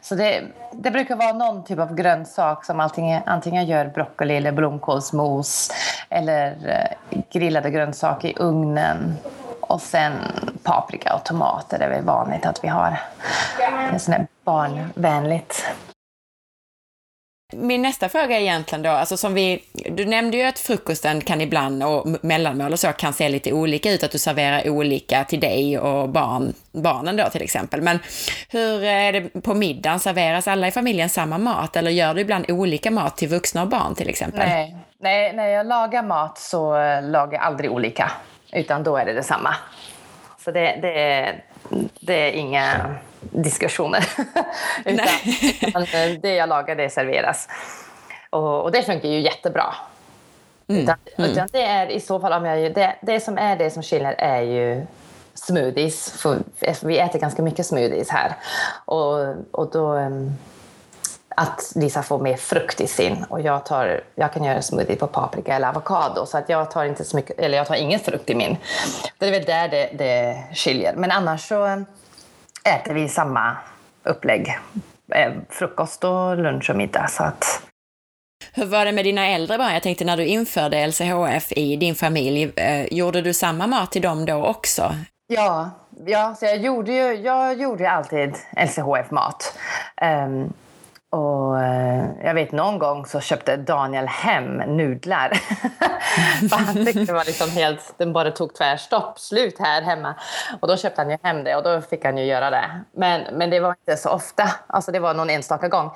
[0.02, 4.52] Så det, det brukar vara någon typ av grönsak som antingen, antingen gör broccoli eller
[4.52, 5.70] blomkålsmos
[6.10, 9.16] eller uh, grillade grönsaker i ugnen.
[9.60, 10.12] Och sen
[10.62, 13.00] paprika och tomater det är väl vanligt att vi har.
[13.56, 15.64] Det är sånt barnvänligt.
[17.52, 21.40] Min nästa fråga är egentligen då, alltså som vi, du nämnde ju att frukosten kan
[21.40, 25.40] ibland och mellanmål och så kan se lite olika ut, att du serverar olika till
[25.40, 27.82] dig och barn, barnen då till exempel.
[27.82, 27.98] Men
[28.48, 30.00] hur är det på middagen?
[30.00, 33.68] Serveras alla i familjen samma mat eller gör du ibland olika mat till vuxna och
[33.68, 34.48] barn till exempel?
[34.48, 38.10] Nej, Nej när jag lagar mat så eh, lagar jag aldrig olika,
[38.52, 39.54] utan då är det detsamma.
[40.44, 41.34] Så det, det,
[42.00, 42.94] det är inga
[43.30, 44.08] diskussioner.
[44.84, 45.08] utan,
[45.60, 47.48] utan det jag lagar, det serveras.
[48.30, 49.74] Och, och det funkar ju jättebra.
[50.68, 50.82] Mm.
[50.82, 51.30] Utan, mm.
[51.30, 54.14] utan, det är i så fall, om jag, det, det som är det som skiljer
[54.18, 54.86] är ju
[55.34, 56.10] smoothies.
[56.10, 56.38] För,
[56.86, 58.36] vi äter ganska mycket smoothies här.
[58.84, 59.94] Och, och då...
[59.94, 60.38] Um,
[61.36, 63.24] att Lisa får mer frukt i sin.
[63.28, 66.26] Och jag, tar, jag kan göra smoothie på paprika eller avokado.
[66.26, 68.56] Så att jag tar inte så mycket, eller jag tar ingen frukt i min.
[69.18, 70.94] Det är väl där det, det skiljer.
[70.96, 71.84] Men annars så
[72.64, 73.56] äter vi samma
[74.02, 74.58] upplägg.
[75.14, 77.08] Eh, frukost och lunch och middag.
[77.08, 77.62] Så att...
[78.54, 79.72] Hur var det med dina äldre barn?
[79.72, 84.02] Jag tänkte när du införde LCHF i din familj, eh, gjorde du samma mat till
[84.02, 84.94] dem då också?
[85.26, 85.70] Ja,
[86.06, 89.58] ja så jag gjorde ju jag gjorde alltid LCHF-mat.
[90.02, 90.52] Um, ehm,
[91.12, 95.40] och eh, jag vet någon gång så köpte Daniel hem nudlar.
[96.50, 100.14] han tyckte det var liksom helt, den bara tog tvärstopp, slut här hemma.
[100.60, 102.64] Och då köpte han ju hem det och då fick han ju göra det.
[102.92, 105.90] Men, men det var inte så ofta, alltså det var någon enstaka gång.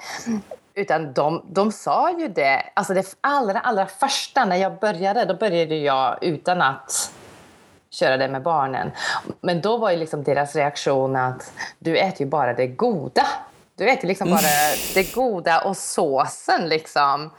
[0.74, 5.35] Utan de, de sa ju det, alltså det allra, allra första när jag började, då
[5.35, 7.12] började jag utan att
[7.90, 8.90] köra det med barnen.
[9.40, 13.26] Men då var ju liksom deras reaktion att du äter ju bara det goda.
[13.76, 14.40] Du vet, liksom bara
[14.94, 17.30] det goda och såsen liksom.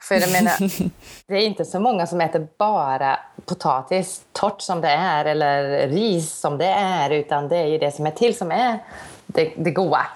[0.00, 0.52] För jag menar,
[1.26, 6.32] det är inte så många som äter bara potatis torrt som det är eller ris
[6.32, 8.78] som det är, utan det är ju det som är till som är
[9.26, 10.06] det, det goda.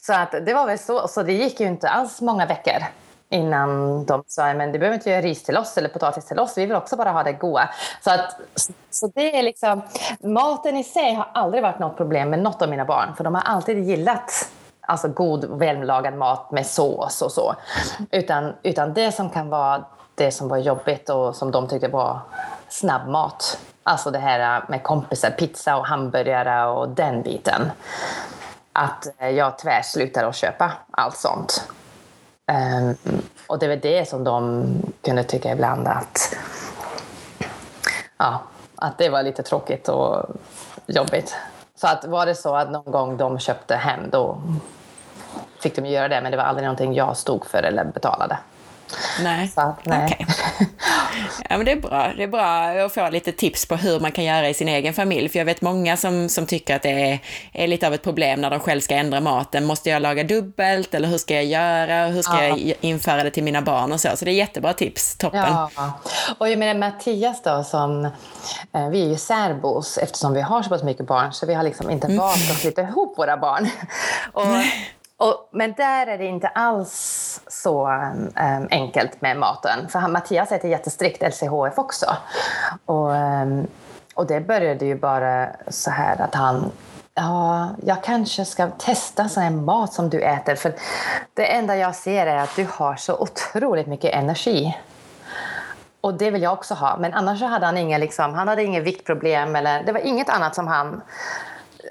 [0.00, 2.84] Så att det var väl så, så det gick ju inte alls många veckor
[3.30, 6.58] innan de sa men du behöver inte göra ris till oss eller potatis till oss,
[6.58, 7.70] vi vill också bara ha det goda.
[8.04, 8.40] Så, att,
[8.90, 9.82] så det är liksom,
[10.20, 13.34] maten i sig har aldrig varit något problem med något av mina barn, för de
[13.34, 17.54] har alltid gillat alltså god vällagad mat med sås och så.
[18.10, 22.20] Utan, utan det som kan vara det som var jobbigt och som de tyckte var
[22.68, 23.58] snabbmat.
[23.82, 27.70] Alltså det här med kompisar, pizza och hamburgare och den biten.
[28.72, 31.68] Att eh, jag tvärslutar att köpa allt sånt.
[32.50, 32.96] Um,
[33.46, 34.64] och det var det som de
[35.02, 36.36] kunde tycka ibland att,
[38.16, 38.42] ja,
[38.76, 40.26] att det var lite tråkigt och
[40.86, 41.36] jobbigt.
[41.74, 44.42] Så att var det så att någon gång de köpte hem då
[45.60, 48.38] fick de göra det men det var aldrig någonting jag stod för eller betalade.
[49.22, 49.48] Nej.
[49.48, 50.04] Så, nej.
[50.04, 50.26] Okay.
[51.48, 52.12] Ja, men det är bra.
[52.16, 54.94] Det är bra att få lite tips på hur man kan göra i sin egen
[54.94, 55.28] familj.
[55.28, 57.18] För jag vet många som, som tycker att det är,
[57.52, 59.64] är lite av ett problem när de själv ska ändra maten.
[59.64, 62.06] Måste jag laga dubbelt eller hur ska jag göra?
[62.06, 62.56] Hur ska ja.
[62.56, 64.08] jag införa det till mina barn och så?
[64.16, 65.16] Så det är jättebra tips.
[65.16, 65.40] Toppen.
[65.40, 65.70] Ja.
[66.38, 68.04] Och jag menar Mattias då som,
[68.74, 71.62] eh, vi är ju särbos eftersom vi har så pass mycket barn så vi har
[71.62, 73.68] liksom inte valt att flytta ihop våra barn.
[74.32, 74.46] Och,
[75.20, 79.88] och, men där är det inte alls så um, enkelt med maten.
[79.88, 82.06] För han, Mattias äter jättestrikt LCHF också.
[82.86, 83.66] Och, um,
[84.14, 86.72] och det började ju bara så här att han
[87.14, 90.54] Ja, jag kanske ska testa sån här mat som du äter.
[90.54, 90.74] För
[91.34, 94.78] det enda jag ser är att du har så otroligt mycket energi.
[96.00, 96.96] Och det vill jag också ha.
[96.96, 99.56] Men annars hade han inga, liksom, han hade inga viktproblem.
[99.56, 101.02] Eller, det var inget annat som han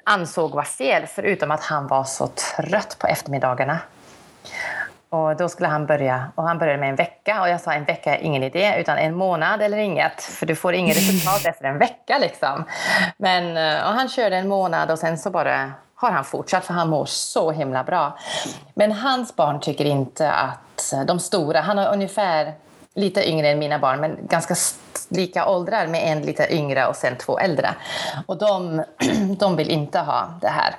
[0.10, 3.80] ansåg var fel, förutom att han var så trött på eftermiddagarna.
[5.10, 7.84] Och då skulle han börja, och han började med en vecka och jag sa en
[7.84, 11.66] vecka är ingen idé utan en månad eller inget för du får inget resultat efter
[11.66, 12.64] en vecka liksom.
[13.18, 16.74] Men eh, och han körde en månad och sen så bara har han fortsatt för
[16.74, 18.18] han mår så himla bra.
[18.74, 22.54] Men hans barn tycker inte att de stora, han har ungefär
[23.00, 24.56] lite yngre än mina barn men ganska
[25.10, 27.70] lika åldrar med en lite yngre och sen två äldre.
[28.26, 28.84] Och de,
[29.40, 30.76] de vill inte ha det här.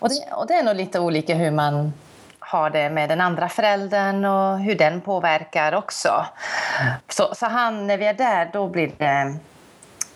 [0.00, 1.92] Och det, och det är nog lite olika hur man
[2.38, 6.26] har det med den andra föräldern och hur den påverkar också.
[7.08, 9.36] Så, så han, när vi är där, då blir det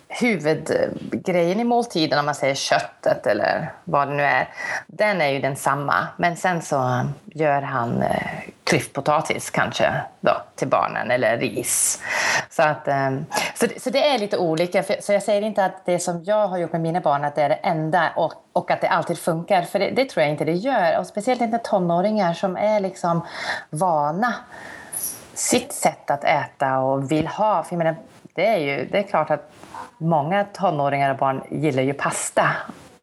[0.09, 4.49] huvudgrejen i måltiden, om man säger köttet eller vad det nu är,
[4.87, 6.07] den är ju densamma.
[6.17, 12.03] Men sen så gör han eh, klyftpotatis kanske då, till barnen eller ris.
[12.51, 13.11] Så, att, eh,
[13.55, 14.83] så, så det är lite olika.
[15.01, 17.43] Så jag säger inte att det som jag har gjort med mina barn att det
[17.43, 20.45] är det enda och, och att det alltid funkar, för det, det tror jag inte
[20.45, 20.99] det gör.
[20.99, 23.27] Och speciellt inte tonåringar som är liksom
[23.71, 24.35] vana
[25.35, 27.63] sitt sätt att äta och vill ha.
[27.63, 27.97] För jag menar,
[28.35, 29.53] det är ju det är klart att
[29.99, 32.51] många tonåringar och barn gillar ju pasta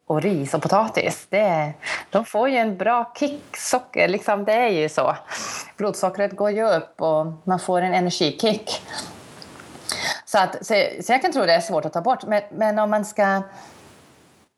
[0.06, 1.26] och ris och potatis.
[1.30, 1.72] Det
[2.10, 5.16] de får ju en bra kick, socker, liksom, det är ju så.
[5.76, 8.82] Blodsockret går ju upp och man får en energikick.
[10.24, 12.26] Så, att, så, så jag kan tro det är svårt att ta bort.
[12.26, 13.42] Men, men om man ska...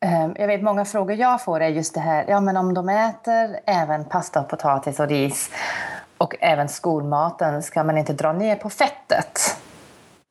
[0.05, 2.89] Eh, jag vet många frågor jag får är just det här, ja men om de
[2.89, 5.51] äter även pasta, och potatis och ris
[6.19, 9.57] och även skolmaten, ska man inte dra ner på fettet?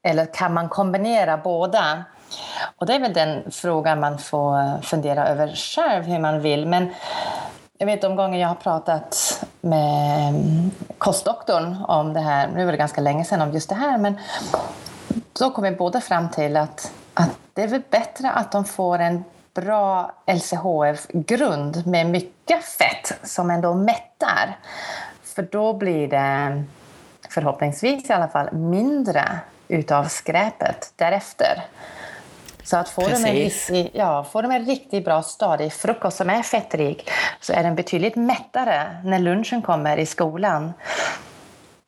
[0.05, 2.03] Eller kan man kombinera båda?
[2.75, 6.67] Och det är väl den frågan man får fundera över själv, hur man vill.
[6.67, 6.89] Men
[7.77, 12.71] jag vet de gånger jag har pratat med mm, kostdoktorn om det här, nu var
[12.71, 14.19] det ganska länge sedan om just det här, men
[15.39, 18.99] då kom vi båda fram till att, att det är väl bättre att de får
[18.99, 24.59] en bra LCHF-grund med mycket fett som ändå mättar.
[25.23, 26.63] För då blir det
[27.29, 31.63] förhoppningsvis i alla fall mindre utav skräpet därefter.
[32.63, 36.29] Så att få de, en riktig, ja, får de en riktigt bra stadig frukost som
[36.29, 37.09] är fettrik
[37.41, 40.73] så är den betydligt mättare när lunchen kommer i skolan.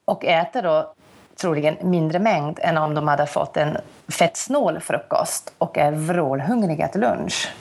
[0.06, 0.94] Och äter då
[1.42, 7.02] troligen mindre mängd än om de hade fått en fettsnål frukost och är vrålhungriga till
[7.02, 7.52] lunch.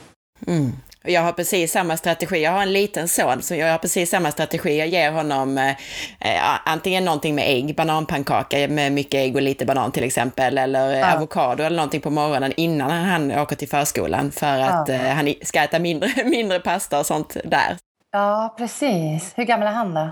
[0.47, 0.73] Mm.
[1.07, 2.43] Jag har precis samma strategi.
[2.43, 4.79] Jag har en liten son, så jag har precis samma strategi.
[4.79, 5.71] Jag ger honom eh,
[6.21, 10.95] eh, antingen någonting med ägg, bananpannkaka med mycket ägg och lite banan till exempel, eller
[10.95, 11.15] ja.
[11.17, 14.95] avokado eller någonting på morgonen innan han åker till förskolan för att ja.
[14.95, 17.77] eh, han ska äta mindre, mindre pasta och sånt där.
[18.13, 19.33] Ja, precis.
[19.37, 20.09] Hur gammal är han då?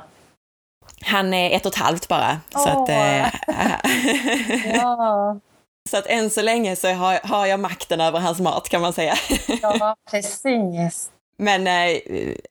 [1.03, 2.41] Han är ett och ett halvt bara.
[2.55, 2.65] Oh.
[2.65, 3.27] Så att, eh,
[4.75, 5.41] ja.
[5.91, 8.93] Så att än så länge så har, har jag makten över hans mat kan man
[8.93, 9.15] säga.
[9.63, 11.11] Ja, precis.
[11.37, 12.01] Men eh,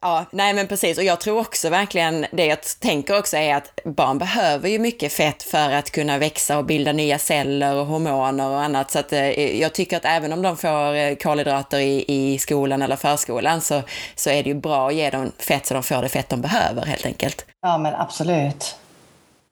[0.01, 0.97] ja, nej men precis.
[0.97, 5.13] Och jag tror också verkligen, det jag tänker också är att barn behöver ju mycket
[5.13, 8.91] fett för att kunna växa och bilda nya celler och hormoner och annat.
[8.91, 12.81] Så att eh, jag tycker att även om de får eh, kolhydrater i, i skolan
[12.81, 13.81] eller förskolan så,
[14.15, 16.41] så är det ju bra att ge dem fett så de får det fett de
[16.41, 17.45] behöver helt enkelt.
[17.61, 18.75] Ja men absolut.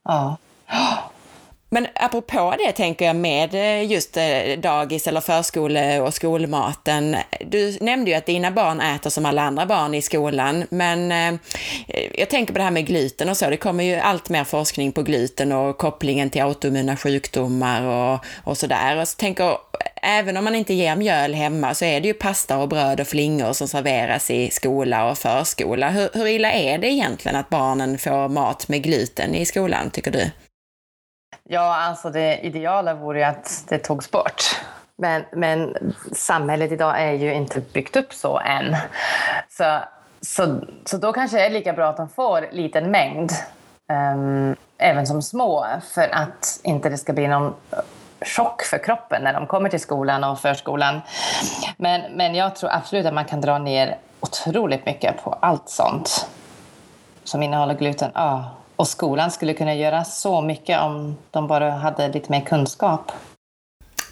[0.04, 0.38] Ja.
[1.74, 7.16] Men apropå det tänker jag med eh, just eh, dagis eller förskole och skolmaten.
[7.46, 11.40] Du nämnde ju att dina barn äter som alla andra barn i skolan, men eh,
[12.14, 13.50] jag tänker på det här med gluten och så.
[13.50, 18.58] Det kommer ju allt mer forskning på gluten och kopplingen till autoimmuna sjukdomar och, och
[18.58, 18.98] sådär.
[18.98, 19.58] Och så tänker,
[20.02, 23.08] även om man inte ger mjöl hemma så är det ju pasta och bröd och
[23.08, 25.90] flingor som serveras i skola och förskola.
[25.90, 30.12] Hur, hur illa är det egentligen att barnen får mat med gluten i skolan, tycker
[30.12, 30.30] du?
[31.44, 34.44] Ja, alltså det ideala vore ju att det togs bort.
[34.96, 38.76] Men, men samhället idag är ju inte byggt upp så än.
[39.50, 39.80] Så,
[40.22, 43.32] så, så då kanske det är lika bra att de får liten mängd,
[44.16, 47.54] um, även som små, för att inte det ska bli någon
[48.22, 51.02] chock för kroppen när de kommer till skolan och förskolan.
[51.78, 56.28] Men, men jag tror absolut att man kan dra ner otroligt mycket på allt sånt
[57.24, 58.12] som innehåller gluten.
[58.14, 58.44] Ah,
[58.82, 63.12] och skolan skulle kunna göra så mycket om de bara hade lite mer kunskap.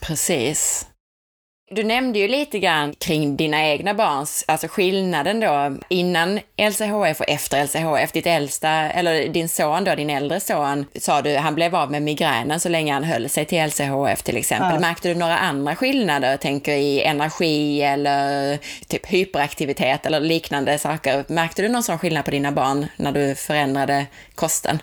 [0.02, 0.88] Precis.
[1.72, 7.30] Du nämnde ju lite grann kring dina egna barns, alltså skillnaden då innan LCHF och
[7.30, 8.12] efter LCHF.
[8.12, 12.02] Ditt äldsta, eller din son då, din äldre son, sa du, han blev av med
[12.02, 14.74] migränen så länge han höll sig till LCHF till exempel.
[14.74, 14.80] Ja.
[14.80, 21.26] Märkte du några andra skillnader, tänker i energi eller typ hyperaktivitet eller liknande saker?
[21.28, 24.06] Märkte du någon sån skillnad på dina barn när du förändrade
[24.36, 24.82] kosten?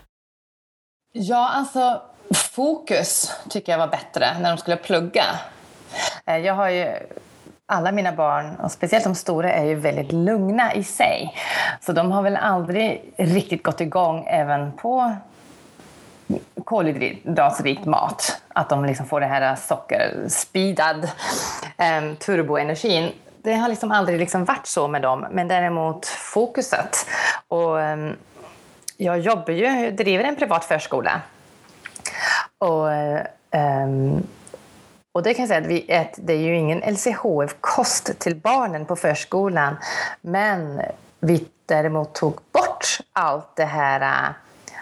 [1.13, 2.03] Ja, alltså
[2.35, 5.25] fokus tycker jag var bättre när de skulle plugga.
[6.27, 6.95] Eh, jag har ju
[7.67, 11.35] alla mina barn, och speciellt de stora, är ju väldigt lugna i sig.
[11.81, 15.17] Så de har väl aldrig riktigt gått igång även på
[16.65, 18.43] kolhydratsrikt mat.
[18.49, 21.11] Att de liksom får det här sockerspeedad
[21.99, 23.13] um, turboenergin.
[23.43, 27.07] Det har liksom aldrig liksom varit så med dem, men däremot fokuset.
[27.49, 28.17] Och, ehm,
[28.97, 31.21] jag jobbar ju, driver en privat förskola.
[32.59, 32.87] Och
[33.61, 34.27] um,
[35.17, 38.87] och det kan jag säga att, vi, att det är ju ingen LCHF-kost till barnen
[38.87, 39.77] på förskolan,
[40.21, 40.83] men
[41.21, 44.35] vi däremot tog bort allt det här äh,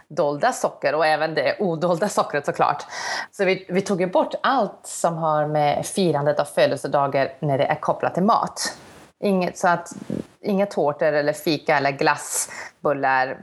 [0.08, 2.86] dolda socker och även det odolda sockret såklart.
[3.32, 7.64] Så vi, vi tog ju bort allt som har med firandet av födelsedagar när det
[7.64, 8.76] är kopplat till mat.
[9.20, 9.92] Inget, så att,
[10.40, 13.36] inga tårtor eller fika eller glassbullar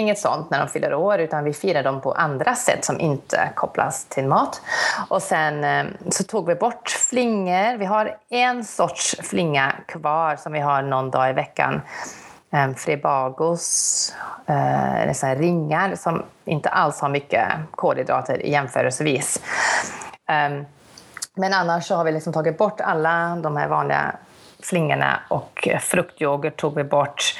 [0.00, 3.50] Inget sånt när de fyller år, utan vi firar dem på andra sätt som inte
[3.54, 4.62] kopplas till mat.
[5.08, 7.76] Och sen eh, så tog vi bort flingor.
[7.76, 11.80] Vi har en sorts flinga kvar som vi har någon dag i veckan.
[12.50, 12.82] Fribagos,
[14.46, 19.42] Frebagos, eh, eh ringar som inte alls har mycket kolhydrater jämförelsevis.
[20.28, 20.64] Ehm,
[21.34, 24.14] men annars så har vi liksom tagit bort alla de här vanliga
[24.62, 27.34] flingorna och fruktyoghurt tog vi bort.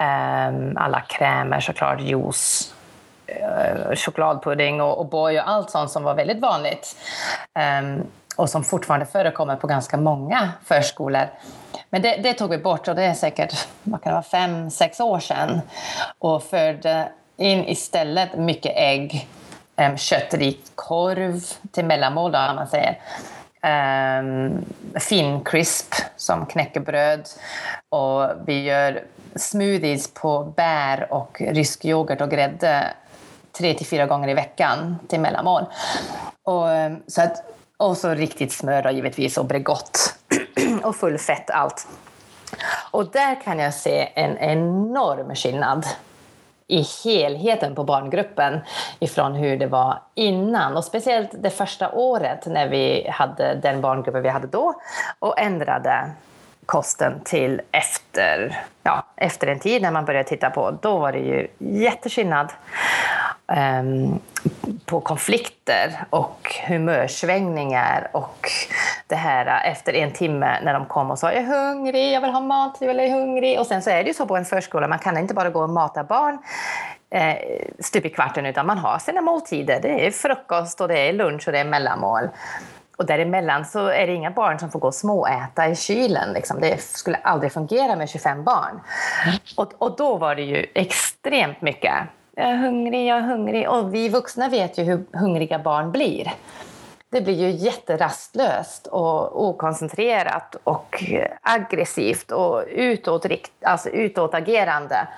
[0.00, 2.74] Ehm, alla krämer såklart, juice,
[3.26, 6.96] eh, chokladpudding och, och och allt sånt som var väldigt vanligt.
[7.58, 8.02] Ehm,
[8.36, 11.26] och som fortfarande förekommer på ganska många förskolor.
[11.90, 14.70] Men det, det, tog vi bort och det är säkert vad kan det vara, fem,
[14.70, 15.60] sex år sedan.
[16.18, 19.28] Och förde in istället mycket ägg,
[19.76, 21.40] ehm, köttrik korv
[21.72, 22.98] till mellanmål, då, man säger.
[23.64, 24.64] Ehm, um,
[25.00, 27.28] Fincrisp som knäckebröd.
[27.88, 29.04] Och vi gör
[29.36, 32.94] smoothies på bär och rysk yoghurt och grädde
[33.52, 35.64] tre till fyra gånger i veckan till mellanmål.
[36.42, 37.44] Och, ehm, så att,
[37.76, 40.14] och så riktigt smör då, givetvis och Bregott
[40.82, 41.86] och full fett allt.
[42.90, 45.86] Och där kan jag se en enorm skillnad
[46.66, 48.60] i helheten på barngruppen
[48.98, 50.76] ifrån hur det var innan.
[50.76, 54.74] Och speciellt det första året när vi hade den barngruppen vi hade då
[55.18, 56.10] och ändrade
[56.66, 60.78] kosten till efter, ja, efter en tid när man började titta på.
[60.82, 62.52] Då var det ju jätteskillnad
[63.46, 64.18] um, ehm,
[64.84, 68.48] på konflikter och humörsvängningar och
[69.06, 72.20] det här äh, efter en timme när de kom och sa jag är hungrig, jag
[72.20, 73.60] vill ha mat, jag är hungrig.
[73.60, 75.62] Och sen så är det ju så på en förskola, man kan inte bara gå
[75.62, 76.38] och mata barn
[77.10, 77.36] eh,
[77.78, 79.80] stup i kvarten utan man har sina måltider.
[79.82, 82.28] Det är frukost och det är lunch och det är mellanmål.
[82.96, 86.32] Och däremellan så är det inga barn som får gå och småäta i kylen.
[86.32, 86.60] Liksom.
[86.60, 88.80] Det skulle aldrig fungera med 25 barn.
[89.56, 91.94] Och, och då var det ju extremt mycket.
[92.36, 93.68] Jag är hungrig, jag är hungrig.
[93.68, 96.32] Och vi vuxna vet ju hur hungriga barn blir.
[97.10, 101.04] Det blir ju jätterastlöst och okoncentrerat och
[101.40, 105.08] aggressivt och utåtrikt, alltså utåtagerande.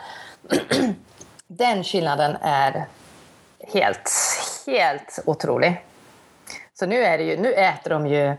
[1.46, 2.84] Den skillnaden är
[3.72, 4.10] helt,
[4.66, 5.82] helt otrolig.
[6.78, 8.36] Så nu, är det ju, nu äter de ju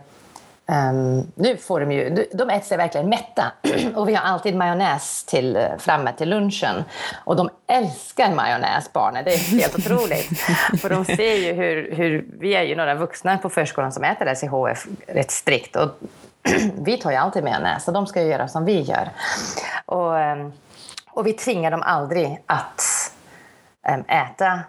[0.69, 3.51] Um, nu får de ju, de äter sig verkligen mätta
[3.95, 6.83] och vi har alltid majonnäs till, framme till lunchen.
[7.23, 9.23] Och de älskar majonnäs, barnen.
[9.23, 10.39] Det är helt otroligt.
[10.81, 14.35] För de ser ju hur, hur, vi är ju några vuxna på förskolan som äter
[14.35, 15.75] SIHF rätt strikt.
[15.75, 15.89] Och
[16.73, 19.09] vi tar ju alltid majonnäs och de ska ju göra som vi gör.
[19.85, 20.53] Och, um,
[21.09, 22.81] och vi tvingar dem aldrig att
[23.93, 24.59] um, äta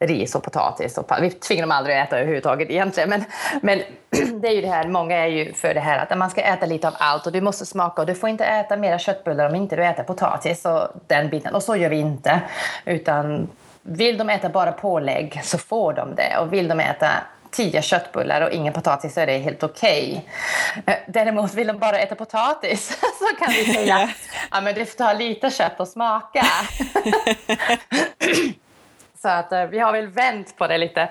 [0.00, 0.98] ris och potatis.
[0.98, 3.08] Och, vi tvingar dem aldrig att äta överhuvudtaget egentligen.
[3.08, 3.24] Men,
[3.62, 3.82] men
[4.40, 6.66] det är ju det här, många är ju för det här att man ska äta
[6.66, 9.54] lite av allt och du måste smaka och du får inte äta mera köttbullar om
[9.54, 11.54] inte du äter potatis och den biten.
[11.54, 12.40] Och så gör vi inte.
[12.84, 13.48] Utan
[13.82, 16.38] vill de äta bara pålägg så får de det.
[16.38, 17.10] Och vill de äta
[17.50, 20.26] tio köttbullar och ingen potatis så är det helt okej.
[20.78, 20.94] Okay.
[20.94, 22.88] Eh, däremot vill de bara äta potatis
[23.18, 24.10] så kan vi säga
[24.50, 26.46] ja, men du får ta lite kött och smaka.
[29.22, 31.08] Så att, eh, vi har väl vänt på det lite.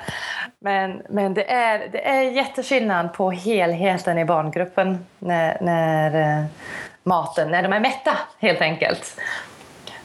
[0.60, 6.46] Men, men det, är, det är jätteskillnad på helheten i barngruppen när, när eh,
[7.04, 9.22] maten, när de är mätta helt enkelt.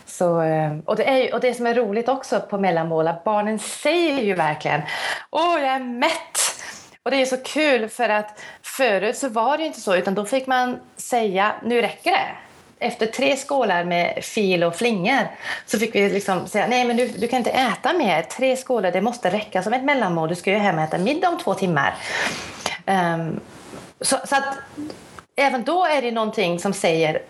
[0.06, 3.58] Så, eh, och, det är, och det som är roligt också på mellanmål, att barnen
[3.58, 4.82] säger ju verkligen
[5.30, 6.38] Åh, jag är mätt!
[7.02, 10.24] Och det är så kul för att förut så var det inte så, utan då
[10.24, 12.26] fick man säga nu räcker det
[12.78, 15.28] efter tre skålar med fil och flingor
[15.66, 18.22] så fick vi liksom säga nej men du, du kan inte äta mer.
[18.22, 20.28] Tre skålar det måste räcka som ett mellanmål.
[20.28, 21.94] Du ska ju hem och äta middag om två timmar.
[22.86, 23.40] Um,
[24.00, 24.58] så, så, att
[25.36, 27.22] även då är det någonting som säger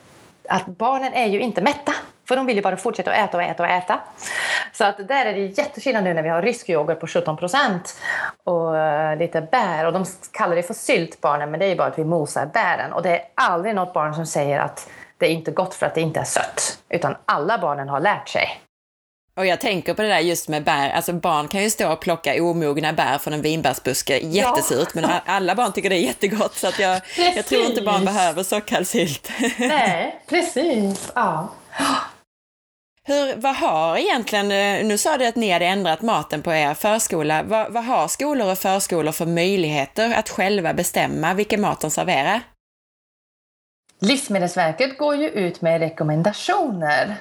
[0.49, 1.95] att barnen är ju inte mätta.
[2.29, 4.01] För de vill ju bara fortsätta att äta och äta och äta.
[4.73, 7.97] Så att där är det jätteskillnad nu när vi har rysk yoghurt på 17 procent
[8.45, 9.87] och eh, lite bär.
[9.87, 12.47] Och de kallar det för sylt barnen men det är ju bara att vi mosar
[12.47, 12.93] bären.
[12.93, 14.89] Och det är aldrig något barn som säger att
[15.19, 18.29] det är inte gott för att det inte är sött, utan alla barnen har lärt
[18.29, 18.61] sig.
[19.37, 22.01] Och jag tänker på det där just med bär, alltså barn kan ju stå och
[22.01, 25.01] plocka omogna bär från en vinbärsbuske, jättesurt, ja.
[25.01, 27.01] men alla barn tycker det är jättegott så att jag,
[27.37, 29.31] jag tror inte barn behöver sockersylt.
[29.59, 31.12] Nej, precis.
[31.15, 31.49] Ja.
[33.07, 36.75] Hur, vad har egentligen, eh, nu sa du att ni hade ändrat maten på er
[36.75, 41.91] förskola, vad, vad har skolor och förskolor för möjligheter att själva bestämma vilken mat de
[41.91, 42.41] serverar?
[43.99, 47.17] Livsmedelsverket går ju ut med rekommendationer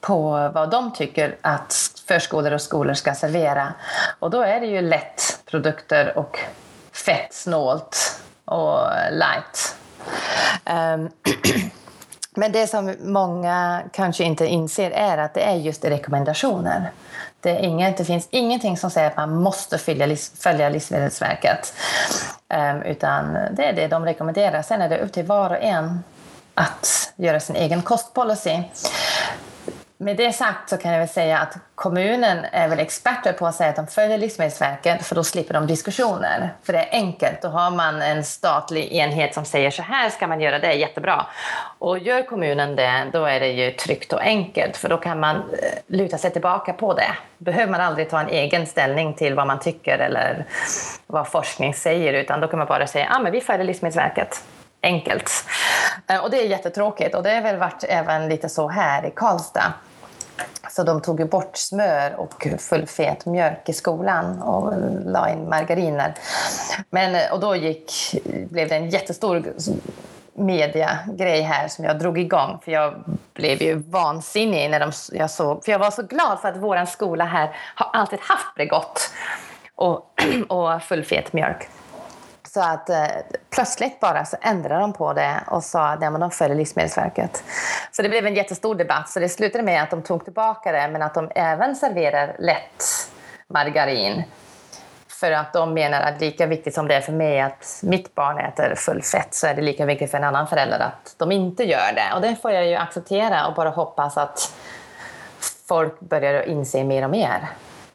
[0.00, 1.74] på vad de tycker att
[2.08, 3.74] förskolor och skolor ska servera.
[4.18, 6.38] Och då är det ju lättprodukter och
[6.92, 8.78] fettsnålt och
[9.10, 9.76] light.
[10.64, 11.10] Um,
[12.34, 16.90] men det som många kanske inte inser är att det är just rekommendationer.
[17.40, 21.74] Det, är inget, det finns ingenting som säger att man måste följa, följa Livsmedelsverket.
[22.48, 24.62] Um, utan det är det de rekommenderar.
[24.62, 26.04] Sen är det upp till var och en
[26.54, 28.62] att göra sin egen kostpolicy.
[29.98, 33.54] Med det sagt så kan jag väl säga att kommunen är väl experter på att
[33.54, 36.54] säga att de följer Livsmedelsverket för då slipper de diskussioner.
[36.62, 37.42] För det är enkelt.
[37.42, 40.72] Då har man en statlig enhet som säger så här ska man göra, det är
[40.72, 41.26] jättebra.
[41.78, 45.36] Och gör kommunen det, då är det ju tryggt och enkelt för då kan man
[45.36, 45.42] eh,
[45.86, 47.16] luta sig tillbaka på det.
[47.38, 50.44] Behöver man aldrig ta en egen ställning till vad man tycker eller
[51.06, 54.44] vad forskning säger utan då kan man bara säga att ah, vi följer Livsmedelsverket
[54.82, 55.44] enkelt.
[56.06, 59.10] Eh, och det är jättetråkigt och det har väl varit även lite så här i
[59.10, 59.72] Karlstad.
[60.70, 64.72] Så de tog ju bort smör och full fet mjölk i skolan och
[65.04, 66.14] la in margariner.
[66.90, 67.92] Men, eh, och då gick,
[68.50, 69.52] blev det en jättestor
[70.34, 72.94] mediagrej här som jag drog igång för jag
[73.34, 76.84] blev ju vansinnig när de, jag såg, för jag var så glad för att vår
[76.84, 79.10] skola här har alltid haft Bregott
[79.74, 81.68] och, och fullfet mjölk.
[82.54, 83.06] Så att eh,
[83.50, 87.44] plötsligt bara så ändrade de på det och sa att de följer Livsmedelsverket.
[87.90, 89.08] Så det blev en jättestor debatt.
[89.08, 92.84] Så det slutade med att de tog tillbaka det men att de även serverar lätt
[93.48, 94.22] margarin.
[95.08, 98.38] För att de menar att lika viktigt som det är för mig att mitt barn
[98.38, 101.64] äter full fett så är det lika viktigt för en annan förälder att de inte
[101.64, 102.14] gör det.
[102.14, 104.52] Och det får jag ju acceptera och bara hoppas att
[105.68, 107.48] folk börjar inse mer och mer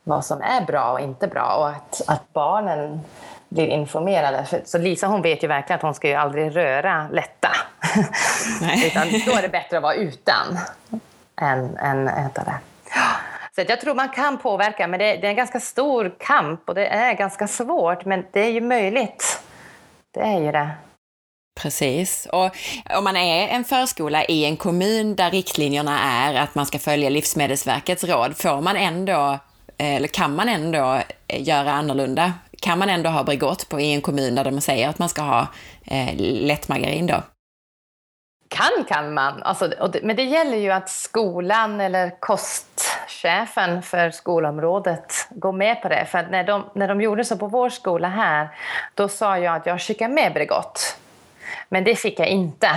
[0.04, 3.02] vad som är bra och inte bra och att, att barnen
[3.56, 4.46] blir informerade.
[4.66, 7.50] Så Lisa hon vet ju verkligen att hon ska ju aldrig röra lätta.
[8.86, 10.60] Utan då är det bättre att vara utan
[11.42, 12.60] än, än äta det.
[13.56, 16.70] Så jag tror man kan påverka, men det är, det är en ganska stor kamp
[16.70, 19.40] och det är ganska svårt, men det är ju möjligt.
[20.14, 20.70] Det är ju det.
[21.62, 22.28] Precis.
[22.32, 22.52] Och
[22.98, 27.10] om man är en förskola i en kommun där riktlinjerna är att man ska följa
[27.10, 29.40] Livsmedelsverkets råd, får man ändå,
[29.78, 32.34] Eh, eller kan man ändå eh, göra annorlunda?
[32.66, 35.22] kan man ändå ha Bregott på i en kommun där de säger att man ska
[35.22, 35.48] ha
[35.86, 37.24] eh, lättmargarin då?
[38.50, 45.28] Kan kan man, alltså, det, men det gäller ju att skolan eller kostchefen för skolområdet
[45.30, 46.06] går med på det.
[46.06, 48.50] För när de, när de gjorde så på vår skola här,
[48.94, 50.98] då sa jag att jag skickar med Bregott.
[51.70, 52.70] Men det fick jag inte.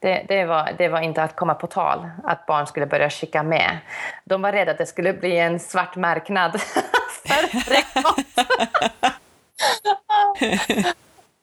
[0.00, 3.42] Det, det, var, det var inte att komma på tal att barn skulle börja skicka
[3.42, 3.78] med.
[4.24, 6.60] De var rädda att det skulle bli en svart marknad
[7.26, 7.48] för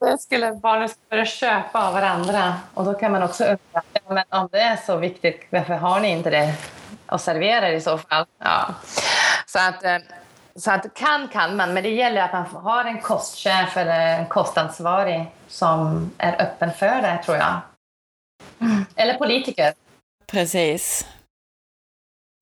[0.00, 2.54] Då skulle barnen börja köpa av varandra.
[2.74, 6.00] Och då kan man också undra, ja, men om det är så viktigt, varför har
[6.00, 6.54] ni inte det
[7.06, 8.26] och serverar i så fall?
[8.38, 8.74] Ja.
[9.46, 9.96] Så att, eh,
[10.56, 14.26] så att kan kan man, men det gäller att man har en kostchef eller en
[14.26, 17.60] kostansvarig som är öppen för det, tror jag.
[18.96, 19.72] Eller politiker.
[20.26, 21.06] Precis.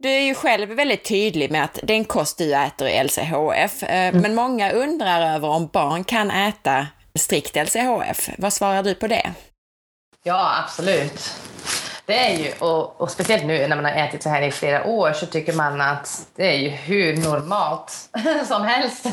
[0.02, 4.08] Du är ju själv väldigt tydlig med att den kost du äter är LCHF, eh,
[4.08, 4.22] mm.
[4.22, 6.86] men många undrar över om barn kan äta
[7.18, 8.30] strikt LCHF.
[8.38, 9.32] Vad svarar du på det?
[10.22, 11.34] Ja, absolut.
[12.06, 14.86] Det är ju, och, och, speciellt nu när man har ätit så här i flera
[14.86, 18.10] år så tycker man att det är ju hur normalt
[18.48, 19.06] som helst.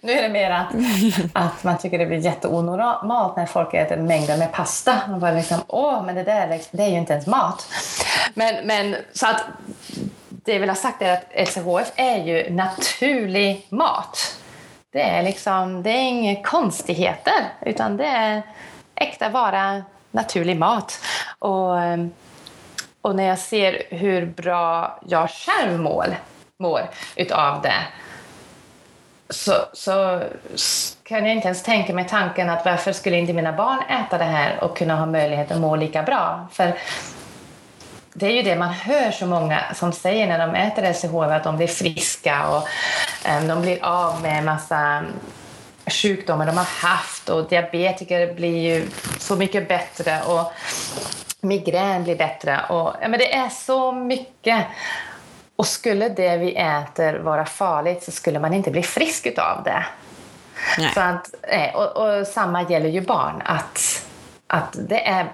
[0.00, 0.72] Nu är det mer att,
[1.32, 5.00] att man tycker det blir jätteonormalt när folk äter mängder med pasta.
[5.08, 7.68] Man bara liksom, åh, men det där det är ju inte ens mat.
[8.34, 9.44] Men, men så att
[10.28, 14.40] det jag vill ha sagt är att LCHF är ju naturlig mat.
[14.92, 18.42] Det är liksom, det är inga konstigheter, utan det är
[18.94, 21.00] äkta vara, naturlig mat.
[21.38, 21.78] Och,
[23.06, 26.16] och när jag ser hur bra jag själv mår,
[26.58, 27.82] mår utav det
[29.30, 30.22] så, så
[31.02, 34.24] kan jag inte ens tänka mig tanken att varför skulle inte mina barn äta det
[34.24, 36.48] här och kunna ha möjlighet att må lika bra?
[36.52, 36.78] För
[38.14, 41.44] det är ju det man hör så många som säger när de äter LCHF att
[41.44, 42.68] de blir friska och
[43.28, 45.04] eh, de blir av med en massa
[45.86, 48.86] sjukdomar de har haft och diabetiker blir ju
[49.18, 50.52] så mycket bättre och
[51.46, 52.60] migrän blir bättre.
[52.68, 54.64] Och, ja, men det är så mycket.
[55.56, 59.86] Och skulle det vi äter vara farligt så skulle man inte bli frisk av det.
[60.94, 63.42] Så att, eh, och, och samma gäller ju barn.
[63.44, 64.02] att
[64.48, 65.26] att det är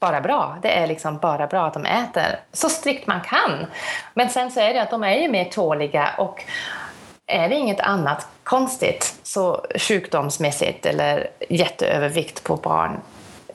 [0.00, 0.58] bara bra.
[0.62, 3.66] Det är liksom bara bra att de äter så strikt man kan.
[4.14, 6.44] Men sen så är det att de är ju mer tåliga och
[7.26, 13.00] är det inget annat konstigt, så sjukdomsmässigt eller jätteövervikt på barn,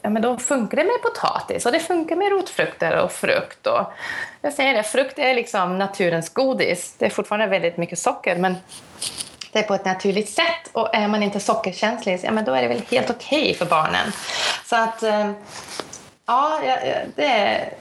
[0.02, 3.68] ja, men då funkar det med potatis och det funkar med rotfrukter och frukt.
[3.68, 3.94] Och
[4.42, 6.96] jag säger det, frukt är liksom naturens godis.
[6.98, 8.56] Det är fortfarande väldigt mycket socker, men
[9.52, 10.70] det är på ett naturligt sätt.
[10.72, 13.66] Och är man inte sockerkänslig, ja, men då är det väl helt okej okay för
[13.66, 14.12] barnen.
[14.66, 15.32] Så att, eh,
[16.26, 16.60] ja,
[17.16, 17.74] det är,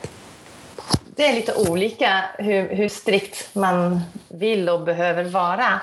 [1.21, 5.81] det är lite olika hur, hur strikt man vill och behöver vara.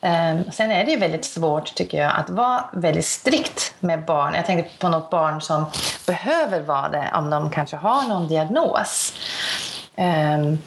[0.00, 4.34] Um, sen är det ju väldigt svårt, tycker jag, att vara väldigt strikt med barn.
[4.34, 5.64] Jag tänker på något barn som
[6.06, 9.14] behöver vara det om de kanske har någon diagnos.
[9.96, 10.58] Um,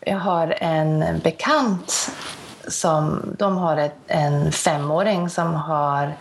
[0.00, 2.10] jag har en bekant
[2.68, 6.14] som de har ett, en femåring som har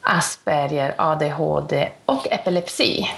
[0.00, 3.08] Asperger, ADHD och epilepsi.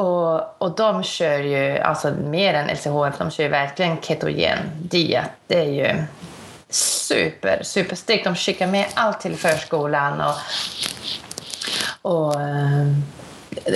[0.00, 5.30] Och, och de kör ju alltså mer än LCHF, de kör ju verkligen ketogen diet.
[5.46, 6.02] Det är ju
[6.70, 8.24] super, superstrikt.
[8.24, 10.34] De skickar med allt till förskolan och,
[12.02, 12.86] och eh,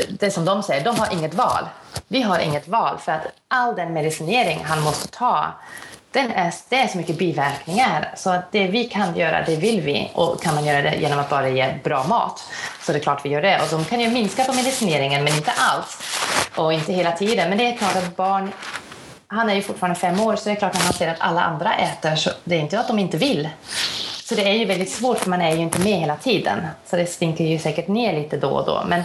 [0.09, 1.64] det som de säger, de har inget val.
[2.09, 5.55] Vi har inget val för att all den medicinering han måste ta
[6.15, 10.11] den är, det är så mycket biverkningar så det vi kan göra, det vill vi.
[10.15, 12.45] Och kan man göra det genom att bara ge bra mat
[12.83, 13.61] så det är klart vi gör det.
[13.62, 15.99] Och de kan ju minska på medicineringen men inte alls
[16.57, 17.49] och inte hela tiden.
[17.49, 18.53] Men det är klart att barn
[19.27, 21.43] han är ju fortfarande fem år så det är klart att han ser att alla
[21.43, 23.49] andra äter så det är inte att de inte vill.
[24.25, 26.59] Så det är ju väldigt svårt för man är ju inte med hela tiden.
[26.87, 28.85] Så det stinker ju säkert ner lite då och då.
[28.89, 29.03] Men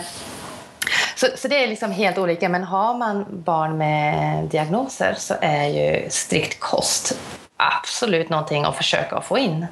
[1.20, 2.50] så, så det är liksom helt olika.
[2.50, 7.20] Men har man barn med diagnoser så är ju strikt kost
[7.58, 9.66] absolut någonting att försöka få in.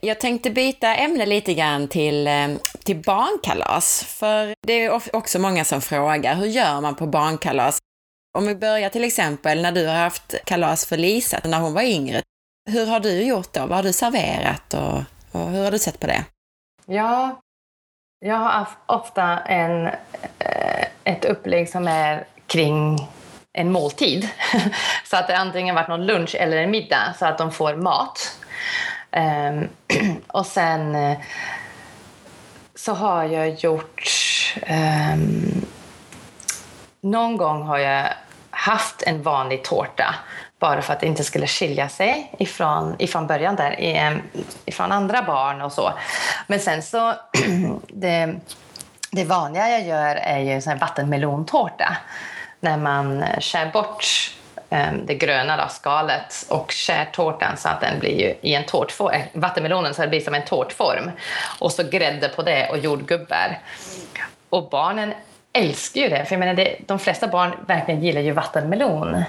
[0.00, 2.48] Jag tänkte byta ämne lite grann till, eh,
[2.84, 7.78] till barnkalas, för det är också många som frågar, hur gör man på barnkalas?
[8.38, 11.82] Om vi börjar till exempel när du har haft kalas för Lisa när hon var
[11.82, 12.22] yngre.
[12.70, 13.60] Hur har du gjort då?
[13.60, 15.02] Vad har du serverat och,
[15.40, 16.24] och hur har du sett på det?
[16.86, 17.41] Ja,
[18.24, 19.86] jag har ofta en,
[20.38, 23.08] eh, ett upplägg som är kring
[23.52, 24.28] en måltid.
[25.04, 28.38] Så att det antingen varit någon lunch eller en middag så att de får mat.
[29.10, 29.68] Ehm,
[30.26, 31.18] och sen eh,
[32.74, 34.02] så har jag gjort...
[34.62, 35.66] Ehm,
[37.00, 38.08] någon gång har jag
[38.50, 40.14] haft en vanlig tårta
[40.62, 43.76] bara för att det inte skulle skilja sig ifrån, ifrån början där,
[44.64, 45.92] ifrån andra barn och så.
[46.46, 47.14] Men sen så,
[47.88, 48.34] det,
[49.10, 51.96] det vanliga jag gör är ju sån här vattenmelontårta
[52.60, 54.32] när man skär bort
[55.04, 59.14] det gröna då, skalet och skär tårtan så att den blir ju i en tårtform,
[59.14, 61.10] eh, vattenmelonen så att det blir som en tårtform.
[61.58, 63.58] Och så grädde på det och jordgubbar.
[64.48, 65.14] Och barnen
[65.52, 69.24] älskar ju det, för jag menar det, de flesta barn verkligen gillar ju vattenmelon.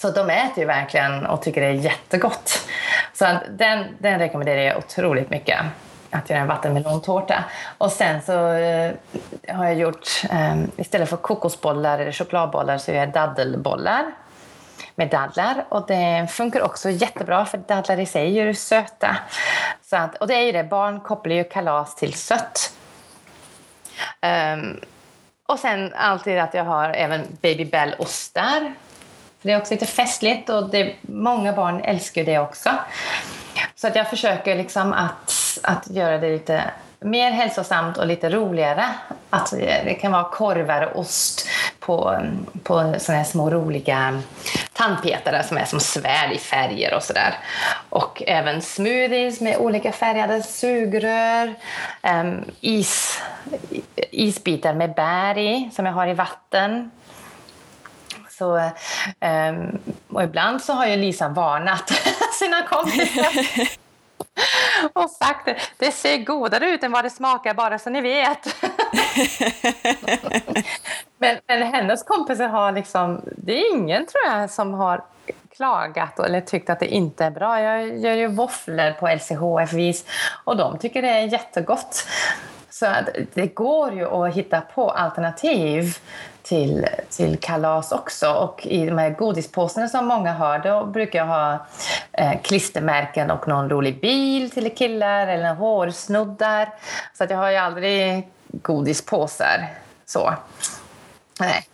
[0.00, 2.68] Så de äter ju verkligen och tycker det är jättegott.
[3.12, 5.60] Så den, den rekommenderar jag otroligt mycket
[6.10, 7.44] att göra en vattenmelontårta.
[7.78, 8.92] Och sen så eh,
[9.48, 14.04] har jag gjort, eh, istället för kokosbollar eller chokladbollar så gör jag daddelbollar
[14.94, 15.64] med dadlar.
[15.68, 19.16] Och det funkar också jättebra för dadlar i sig är ju söta.
[19.82, 22.72] Så att, och det är ju det, barn kopplar ju kalas till sött.
[24.22, 24.80] Um,
[25.46, 28.74] och sen alltid att jag har även Baby Bell-ostar.
[29.42, 32.70] Det är också lite festligt och det, många barn älskar det också.
[33.74, 36.64] Så att jag försöker liksom att, att göra det lite
[37.00, 38.84] mer hälsosamt och lite roligare.
[39.30, 42.20] Att det kan vara korvar och ost på,
[42.62, 44.22] på såna här små roliga
[44.72, 47.34] tandpetare som är som svärd i färger och sådär.
[47.88, 51.54] Och även smoothies med olika färgade sugrör,
[52.02, 53.22] um, is,
[53.96, 56.90] isbitar med bär i som jag har i vatten.
[58.40, 58.56] Så,
[59.20, 59.78] um,
[60.08, 61.90] och ibland så har ju Lisa varnat
[62.38, 63.46] sina kompisar
[64.92, 68.56] och sagt det, det ser godare ut än vad det smakar bara så ni vet.
[71.18, 75.04] men, men hennes kompisar har liksom, det är ingen tror jag som har
[75.56, 77.60] klagat eller tyckt att det inte är bra.
[77.60, 80.04] Jag gör ju våfflor på LCHF-vis
[80.44, 82.06] och de tycker det är jättegott.
[82.80, 82.86] Så
[83.34, 85.98] det går ju att hitta på alternativ
[86.42, 88.32] till, till kalas också.
[88.32, 91.66] Och i de här godispåsarna som många har, då brukar jag ha
[92.12, 96.68] eh, klistermärken och någon rolig bil till killar eller hårsnoddar.
[97.14, 99.68] Så att jag har ju aldrig godispåsar
[100.06, 100.34] så.
[101.40, 101.64] Nej.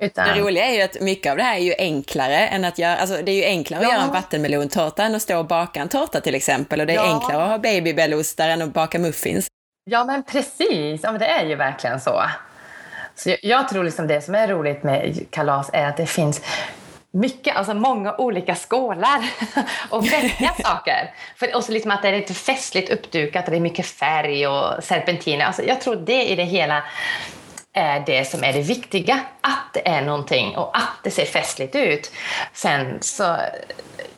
[0.00, 0.28] Utan...
[0.28, 2.96] Det roliga är ju att mycket av det här är ju enklare än att göra,
[2.96, 3.88] alltså det är ju enklare ja.
[3.88, 6.80] att göra en vattenmelontårta än att stå och baka en tårta till exempel.
[6.80, 7.14] Och det är ja.
[7.14, 9.48] enklare att ha babybellostar än att baka muffins.
[9.90, 12.22] Ja men precis, ja, men det är ju verkligen så.
[13.14, 16.42] Så jag, jag, tror liksom det som är roligt med kalas är att det finns
[17.10, 19.30] mycket, alltså många olika skålar
[19.90, 21.14] och välja saker.
[21.36, 24.46] För, och så liksom att det är lite festligt uppdukat och det är mycket färg
[24.46, 25.44] och serpentiner.
[25.44, 26.82] Alltså jag tror det i det hela
[27.72, 29.20] är det som är det viktiga.
[29.40, 32.12] Att det är någonting och att det ser festligt ut.
[32.52, 33.36] Sen så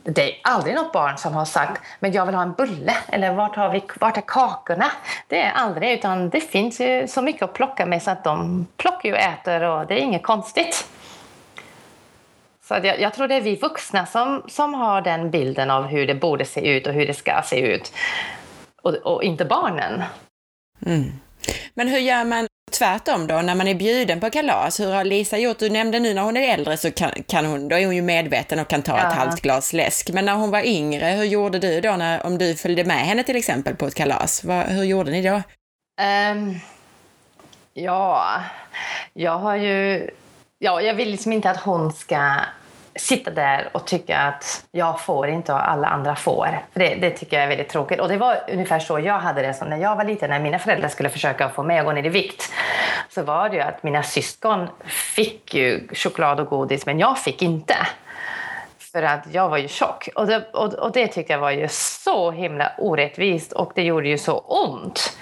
[0.02, 3.34] det är aldrig något barn som har sagt men jag vill ha en bulle eller
[3.34, 4.90] vart, har vi, vart är kakorna?
[5.28, 8.66] Det är aldrig, utan det finns ju så mycket att plocka med så att de
[8.76, 10.88] plockar och äter och det är inget konstigt.
[12.64, 16.06] Så jag, jag, tror det är vi vuxna som, som har den bilden av hur
[16.06, 17.92] det borde se ut och hur det ska se ut.
[18.82, 20.02] Och, och inte barnen.
[20.86, 21.12] Mm.
[21.74, 22.46] Men hur gör man
[22.80, 25.58] tvärtom då, när man är bjuden på kalas, hur har Lisa gjort?
[25.58, 28.02] Du nämnde nu när hon är äldre så kan, kan hon, då är hon ju
[28.02, 29.08] medveten och kan ta ja.
[29.08, 30.10] ett halvt glas läsk.
[30.12, 33.22] Men när hon var yngre, hur gjorde du då när, om du följde med henne
[33.22, 34.44] till exempel på ett kalas?
[34.44, 35.42] Vad, hur gjorde ni då?
[36.32, 36.60] Um,
[37.74, 38.40] ja,
[39.14, 40.10] jag har ju,
[40.58, 42.34] ja, jag vill liksom inte att hon ska
[43.00, 46.58] sitta där och tycka att jag får inte och alla andra får.
[46.72, 48.00] För det, det, tycker jag är väldigt tråkigt.
[48.00, 50.58] Och det var ungefär så jag hade det som när jag var liten, när mina
[50.58, 52.52] föräldrar skulle försöka få mig att gå ner i vikt.
[53.08, 57.42] Så var det ju att mina syskon fick ju choklad och godis, men jag fick
[57.42, 57.76] inte.
[58.78, 60.08] För att jag var ju tjock.
[60.14, 64.08] Och det, och, och det tyckte jag var ju så himla orättvist och det gjorde
[64.08, 65.16] ju så ont.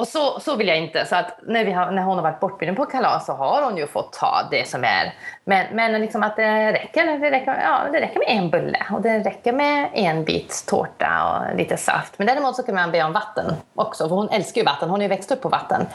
[0.00, 1.06] Och så, så vill jag inte.
[1.06, 3.76] Så att när, vi har, när hon har varit bortbjuden på kalas så har hon
[3.76, 5.14] ju fått ta det som är.
[5.44, 9.02] Men, men liksom att det räcker, det, räcker, ja, det räcker med en bulle och
[9.02, 11.08] det räcker med en bit tårta
[11.50, 12.14] och lite saft.
[12.16, 14.90] Men däremot så kan man be om vatten också, för hon älskar ju vatten.
[14.90, 15.86] Hon har ju växt upp på vatten.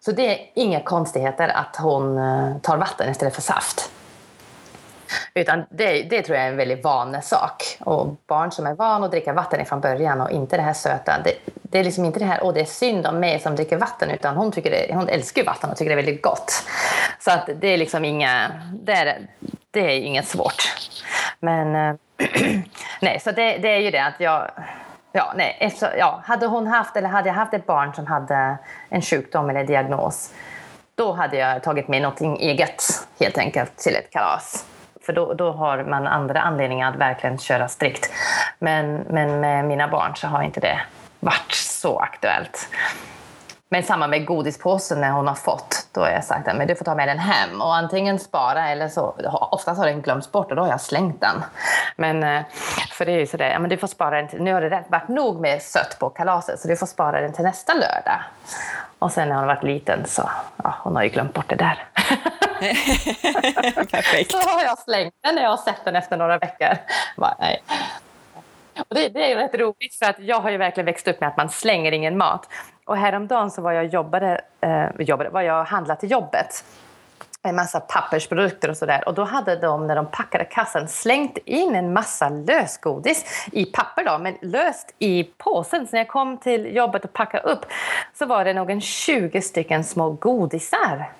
[0.00, 3.90] Så det är inga konstigheter att hon eh, tar vatten istället för saft.
[5.34, 7.78] Utan det, det tror jag är en väldigt vanesak.
[7.80, 11.18] Och barn som är van att dricka vatten från början och inte det här söta.
[11.24, 11.32] Det,
[11.62, 14.10] det är liksom inte det här, åh det är synd om mig som dricker vatten.
[14.10, 16.62] Utan hon, tycker det, hon älskar vatten och tycker det är väldigt gott.
[17.18, 19.18] Så att det är liksom inga, det är,
[19.70, 20.62] det är inget svårt.
[21.40, 21.94] Men eh,
[23.00, 24.50] nej, så det, det är ju det att jag
[25.12, 28.58] Ja, nej, efter, ja, hade hon haft, eller hade jag haft ett barn som hade
[28.88, 30.32] en sjukdom eller diagnos,
[30.94, 32.82] då hade jag tagit med någonting eget
[33.20, 34.64] helt enkelt till ett kalas.
[35.08, 38.10] För då, då har man andra anledningar att verkligen köra strikt.
[38.58, 40.80] Men, men med mina barn så har inte det
[41.20, 42.68] varit så aktuellt.
[43.68, 45.88] Men samma med godispåsen när hon har fått.
[45.92, 48.88] Då har jag sagt att du får ta med den hem och antingen spara eller
[48.88, 49.14] så.
[49.52, 51.44] Oftast har den glömts bort och då har jag slängt den.
[51.96, 52.42] Men eh,
[52.90, 54.84] för det är ju sådär, ja, men du får spara den till, nu har det
[54.88, 58.20] varit nog med sött på kalaset så du får spara den till nästa lördag.
[58.98, 61.56] Och sen när hon har varit liten så, ja, hon har ju glömt bort det
[61.56, 61.84] där.
[63.90, 64.32] Perfekt.
[64.32, 66.76] Så har jag slängt den när jag har sett den efter några veckor.
[67.16, 67.62] Bara, nej.
[68.78, 71.28] Och det, det är rätt roligt för att jag har ju verkligen växt upp med
[71.28, 72.48] att man slänger ingen mat.
[72.84, 76.64] Och häromdagen så var jag jobbade, eh, jobbade var jag handlade till jobbet
[77.42, 79.08] en massa pappersprodukter och sådär.
[79.08, 84.04] Och då hade de, när de packade kassen, slängt in en massa lösgodis i papper
[84.04, 85.86] då, men löst i påsen.
[85.86, 87.66] Så när jag kom till jobbet och packade upp
[88.14, 91.12] så var det nog en 20 stycken små godisar.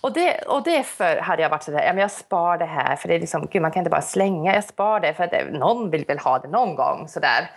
[0.00, 2.96] Och det, och det för hade jag varit sådär, ja men jag spar det här
[2.96, 5.30] för det är liksom, gud man kan inte bara slänga, jag spar det för att
[5.30, 7.50] det, någon vill väl ha det någon gång sådär.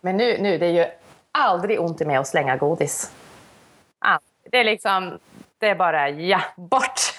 [0.00, 0.86] Men nu, nu det är ju
[1.32, 3.12] aldrig ont i mig att slänga godis.
[4.50, 5.18] Det är liksom,
[5.58, 7.00] det är bara ja, bort!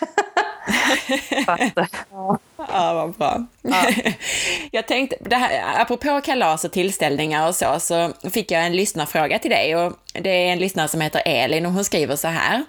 [2.70, 2.94] ja.
[2.94, 3.46] vad bra.
[3.62, 3.90] Ja.
[4.72, 9.40] Jag tänkte, det här, apropå kalas och tillställningar och så, så fick jag en lyssnarfråga
[9.40, 12.64] till dig och det är en lyssnare som heter Elin och hon skriver så här.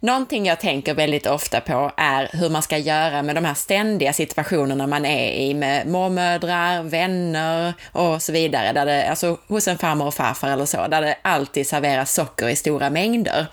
[0.00, 4.12] Någonting jag tänker väldigt ofta på är hur man ska göra med de här ständiga
[4.12, 9.78] situationerna man är i med mormödrar, vänner och så vidare, där det, alltså hos en
[9.78, 13.46] farmor och farfar eller så, där det alltid serveras socker i stora mängder.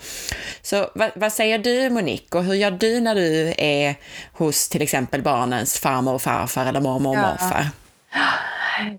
[0.62, 3.94] Så vad, vad säger du Monique och hur gör du när du är
[4.32, 5.22] hos till exempel
[5.62, 7.66] barnens farmor och farfar eller mormor och morfar?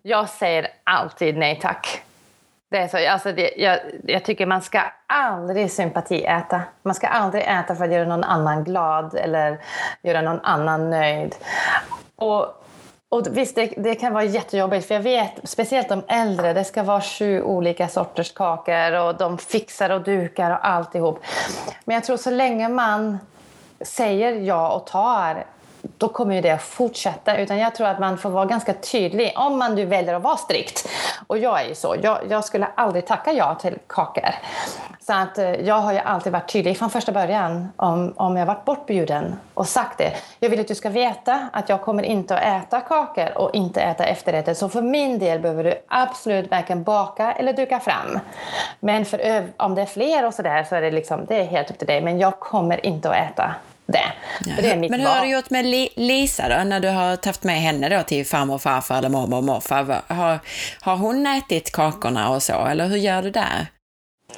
[0.04, 2.02] Jag säger alltid nej tack.
[2.72, 6.62] Det är så, alltså det, jag, jag, tycker man ska aldrig sympatiäta.
[6.84, 9.60] Man ska aldrig äta för att göra någon annan glad eller
[10.04, 11.36] göra någon annan nöjd.
[12.16, 12.46] Och,
[13.10, 16.84] och visst, det, det, kan vara jättejobbigt, för jag vet, speciellt de äldre, det ska
[16.84, 21.24] vara sju olika sorters kakor och de fixar och dukar och alltihop.
[21.86, 23.20] Men jag tror så länge man
[23.82, 25.46] säger ja och tar
[25.98, 27.38] då kommer ju det att fortsätta.
[27.38, 30.38] Utan jag tror att man får vara ganska tydlig om man nu väljer att vara
[30.38, 30.90] strikt.
[31.28, 31.96] Och jag är ju så.
[32.02, 34.30] Jag, jag skulle aldrig tacka ja till kakor.
[35.00, 38.46] Så att eh, jag har ju alltid varit tydlig från första början om, om jag
[38.46, 40.14] varit bortbjuden och sagt det.
[40.40, 43.82] Jag vill att du ska veta att jag kommer inte att äta kakor och inte
[43.82, 44.54] äta efterrätter.
[44.54, 48.20] Så för min del behöver du absolut varken baka eller duka fram.
[48.80, 51.72] Men för om det är fler och sådär så är det liksom, det är helt
[51.72, 52.02] upp till dig.
[52.02, 53.56] Men jag kommer inte att äta
[53.86, 54.12] det.
[54.46, 54.54] Ja.
[54.62, 55.66] det Men hur har du gjort med
[55.96, 59.38] Lisa då, när du har tagit med henne då till farmor och farfar eller mormor
[59.38, 60.02] och morfar?
[60.08, 60.40] Har,
[60.82, 63.68] har hon ätit kakorna och så, eller hur gör du där?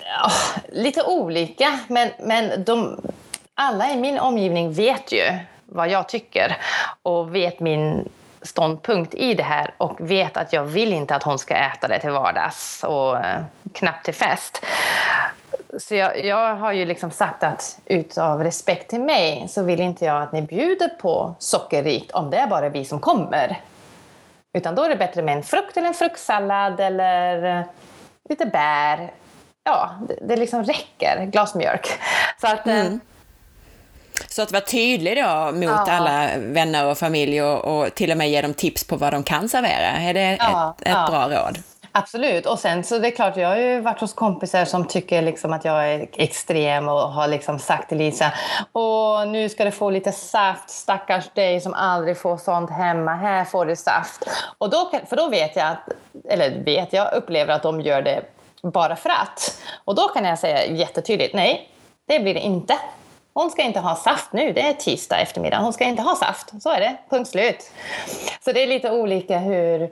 [0.05, 0.31] Ja,
[0.71, 3.01] lite olika, men, men de,
[3.53, 6.57] alla i min omgivning vet ju vad jag tycker
[7.03, 8.09] och vet min
[8.41, 11.99] ståndpunkt i det här och vet att jag vill inte att hon ska äta det
[11.99, 13.41] till vardags och eh,
[13.73, 14.65] knappt till fest.
[15.79, 20.05] Så jag, jag, har ju liksom sagt att utav respekt till mig så vill inte
[20.05, 23.61] jag att ni bjuder på sockerrikt om det är bara vi som kommer.
[24.53, 27.65] Utan då är det bättre med en frukt eller en fruktsallad eller eh,
[28.29, 29.11] lite bär.
[29.63, 31.25] Ja, det, det liksom räcker.
[31.25, 31.87] Glas mjölk.
[32.41, 32.99] Så att, eh, mm.
[34.27, 35.91] Så att vara tydlig då mot ja.
[35.91, 39.23] alla vänner och familj och, och, till och med ge dem tips på vad de
[39.23, 39.87] kan servera.
[39.87, 41.07] Är det ja, ett, ett ja.
[41.09, 41.57] bra råd?
[41.97, 42.45] Absolut.
[42.45, 45.53] Och sen så det är klart, jag har ju varit hos kompisar som tycker liksom
[45.53, 48.33] att jag är extrem och har liksom sagt till Lisa
[48.73, 53.15] Åh, nu ska du få lite saft, stackars dig som aldrig får sånt hemma.
[53.15, 54.23] Här får du saft.
[54.57, 55.89] Och då, för då vet jag, att,
[56.29, 58.21] eller vet jag, upplever att de gör det
[58.61, 59.61] bara för att.
[59.85, 61.69] Och då kan jag säga jättetydligt, nej,
[62.05, 62.77] det blir det inte.
[63.33, 65.57] Hon ska inte ha saft nu, det är tisdag eftermiddag.
[65.57, 67.71] Hon ska inte ha saft, så är det, punkt slut.
[68.45, 69.89] Så det är lite olika hur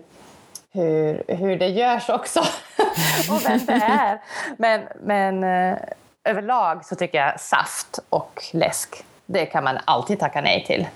[0.74, 2.40] hur, hur det görs också
[3.30, 4.22] och vem det är.
[4.58, 5.78] Men, men eh,
[6.24, 10.88] överlag så tycker jag saft och läsk, det kan man alltid tacka nej till.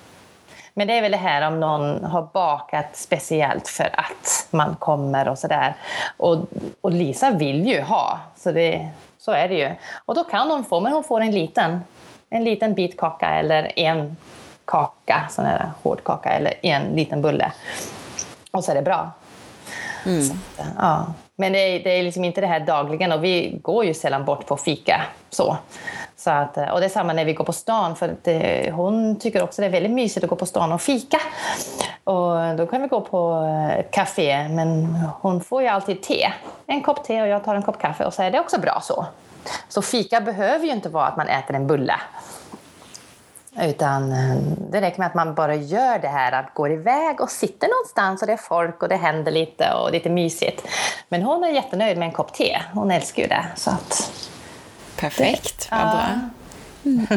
[0.73, 5.27] Men det är väl det här om någon har bakat speciellt för att man kommer
[5.27, 5.75] och sådär.
[6.17, 6.37] Och,
[6.81, 9.71] och Lisa vill ju ha, så, det, så är det ju.
[10.05, 11.79] Och då kan hon få, men hon får en liten,
[12.29, 14.17] en liten bit kaka eller en
[14.65, 17.51] kaka, sån här hård kaka eller en liten bulle.
[18.51, 19.11] Och så är det bra.
[20.07, 20.23] Mm.
[20.23, 21.05] Så, eh, ja.
[21.35, 24.25] Men det är, det är liksom inte det här dagligen och vi går ju sällan
[24.25, 25.01] bort på fika.
[25.29, 25.57] Så.
[26.15, 28.75] Så att, eh, och det är samma när vi går på stan, för det, eh,
[28.75, 31.19] hon tycker också det är väldigt mysigt att gå på stan och fika.
[32.03, 33.43] Och då kan vi gå på
[33.91, 34.85] café, men
[35.21, 36.31] hon får ju alltid te.
[36.65, 38.79] En kopp te och jag tar en kopp kaffe och så är det också bra
[38.83, 39.05] så.
[39.69, 41.95] Så fika behöver ju inte vara att man äter en bulle.
[43.61, 44.35] Utan eh,
[44.71, 48.21] det räcker med att man bara gör det här, att går iväg och sitter någonstans
[48.21, 50.67] och det är folk och det händer lite och lite mysigt.
[51.09, 52.61] Men hon är jättenöjd med en kopp te.
[52.73, 53.45] Hon älskar ju det.
[53.55, 54.11] Så att
[54.99, 56.05] Perfekt, vad bra.
[56.85, 57.07] Mm.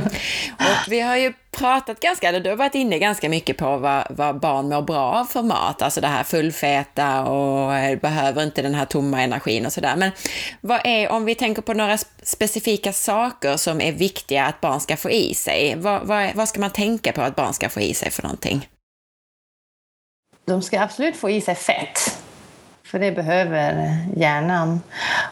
[0.59, 4.07] Och vi har ju pratat ganska, eller du har varit inne ganska mycket på vad,
[4.11, 8.63] vad barn mår bra av för mat, alltså det här fullfeta och eh, behöver inte
[8.63, 9.97] den här tomma energin och sådär.
[9.97, 10.11] Men
[10.61, 14.97] vad är, om vi tänker på några specifika saker som är viktiga att barn ska
[14.97, 17.95] få i sig, vad, vad, vad ska man tänka på att barn ska få i
[17.95, 18.69] sig för någonting?
[20.45, 22.20] De ska absolut få i sig fett.
[22.91, 24.83] För det behöver hjärnan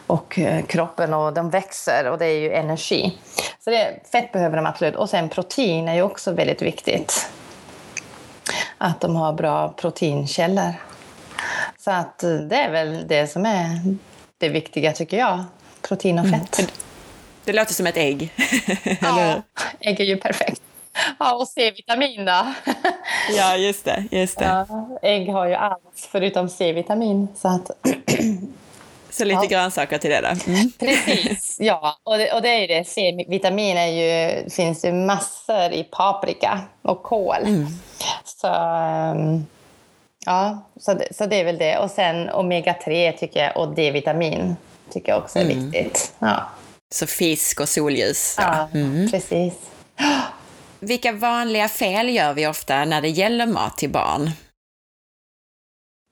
[0.07, 3.17] och eh, kroppen och de växer och det är ju energi.
[3.59, 4.95] Så det, fett behöver de absolut.
[4.95, 7.29] Och sen protein är ju också väldigt viktigt.
[8.77, 10.73] Att de har bra proteinkällor.
[11.77, 13.95] Så att eh, det är väl det som är
[14.37, 15.43] det viktiga tycker jag.
[15.81, 16.39] Protein och mm.
[16.39, 16.59] fett.
[16.59, 16.71] Mm.
[17.43, 18.33] Det låter som ett ägg.
[19.01, 19.41] ja,
[19.79, 20.61] ägg är ju perfekt.
[21.19, 22.53] Ja, och C-vitamin då.
[23.37, 24.03] ja, just det.
[24.11, 24.45] Just det.
[24.45, 27.27] Ja, ägg har ju allt förutom C-vitamin.
[27.35, 27.71] Så, att
[29.09, 29.49] så lite ja.
[29.49, 30.51] grönsaker till det då?
[30.51, 30.71] Mm.
[30.79, 31.97] Precis, ja.
[32.03, 32.87] Och det, och det är ju det.
[32.87, 37.41] C-vitamin är ju, finns ju massor i paprika och kål.
[37.43, 37.67] Mm.
[38.23, 39.47] Så, um,
[40.25, 41.77] ja, så det, så det är väl det.
[41.77, 44.55] Och sen omega-3 tycker jag och D-vitamin
[44.91, 45.71] tycker jag också är mm.
[45.71, 46.13] viktigt.
[46.19, 46.49] Ja.
[46.91, 48.35] Så fisk och solljus?
[48.37, 49.11] Ja, ja mm.
[49.11, 49.53] precis.
[50.79, 54.29] Vilka vanliga fel gör vi ofta när det gäller mat till barn?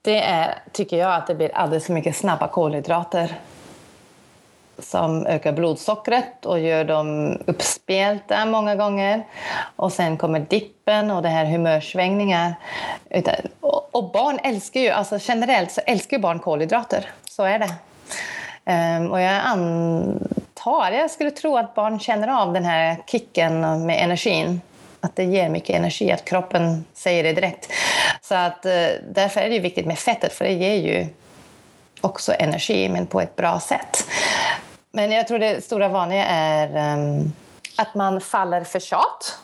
[0.03, 3.39] Det är, tycker jag, att det blir alldeles för mycket snabba kolhydrater
[4.79, 9.25] som ökar blodsockret och gör dem uppspelta många gånger.
[9.75, 12.55] Och sen kommer dippen och det här humörsvängningar.
[13.91, 17.11] Och barn älskar ju, alltså generellt så älskar barn kolhydrater.
[17.29, 17.75] Så är det.
[18.65, 19.41] Ehm, och jag
[20.63, 20.91] tar.
[20.91, 24.61] jag skulle tro att barn känner av den här kicken med energin.
[25.01, 27.71] Att det ger mycket energi, att kroppen säger det direkt.
[28.21, 31.07] Så att eh, därför är det viktigt med fettet, för det ger ju
[32.01, 34.07] också energi, men på ett bra sätt.
[34.91, 37.33] Men jag tror det stora vanliga är um,
[37.77, 39.39] att man faller för tjat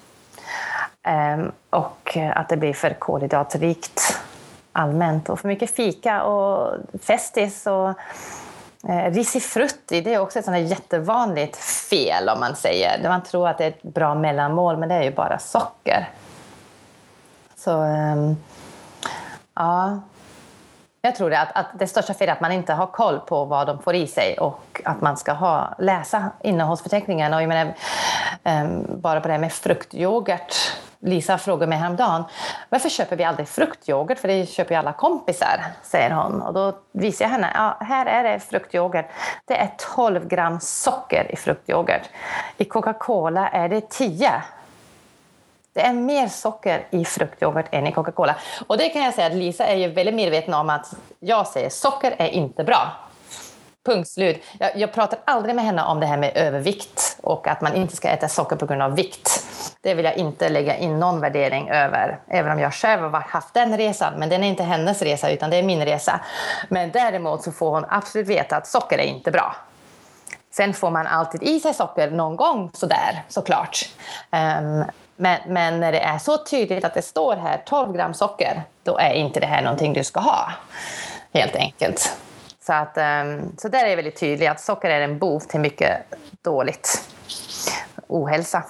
[1.08, 4.20] um, och att det blir för kolhydratrikt
[4.72, 7.94] allmänt och för mycket fika och festis och
[8.88, 13.10] Eh, risifrutti, det är också ett sånt jättevanligt fel om man säger.
[13.10, 16.10] Man tror att det är ett bra mellanmål, men det är ju bara socker.
[17.56, 18.34] Så eh,
[19.56, 20.00] ja,
[21.02, 23.46] jag tror det, att, att det största felet är att man inte har koll på
[23.46, 27.34] vad de får i sig och att man ska ha, läsa innehållsförteckningen.
[27.34, 27.74] Och jag menar,
[28.44, 28.66] eh,
[28.96, 30.56] bara på det här med fruktyoghurt
[31.04, 32.24] Lisa frågade mig häromdagen
[32.70, 34.20] varför köper vi aldrig fruktyoghurt?
[34.20, 36.42] För det köper ju alla kompisar, säger hon.
[36.42, 39.06] Och då visar jag henne, ja, här är det fruktyoghurt.
[39.46, 42.10] Det är 12 gram socker i fruktyoghurt.
[42.58, 44.32] I Coca-Cola är det 10.
[45.74, 48.36] Det är mer socker i fruktyoghurt än i Coca-Cola.
[48.68, 51.70] Och det kan jag säga att Lisa är ju väldigt medveten om att jag säger
[51.70, 52.92] socker är inte bra.
[53.86, 54.44] Punkt slut.
[54.60, 57.96] Jag, jag, pratar aldrig med henne om det här med övervikt och att man inte
[57.96, 59.46] ska äta socker på grund av vikt.
[59.82, 63.54] Det vill jag inte lägga in någon värdering över, även om jag själv har haft
[63.54, 64.14] den resan.
[64.18, 66.20] Men den är inte hennes resa, utan det är min resa.
[66.70, 69.56] Men däremot så får hon absolut veta att socker är inte bra.
[70.52, 73.90] Sen får man alltid i sig socker någon gång sådär, såklart.
[74.32, 78.64] Um, men, men när det är så tydligt att det står här 12 gram socker,
[78.84, 80.52] då är inte det här någonting du ska ha.
[81.34, 82.18] Helt enkelt.
[82.66, 85.60] Så, att, um, så där är jag väldigt tydlig att socker är en bov till
[85.60, 85.98] mycket
[86.42, 87.10] dåligt.
[88.08, 88.64] Ohälsa.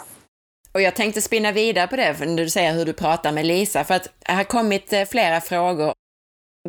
[0.72, 3.84] Och jag tänkte spinna vidare på det, när du säger hur du pratar med Lisa,
[3.84, 5.94] för att det har kommit eh, flera frågor.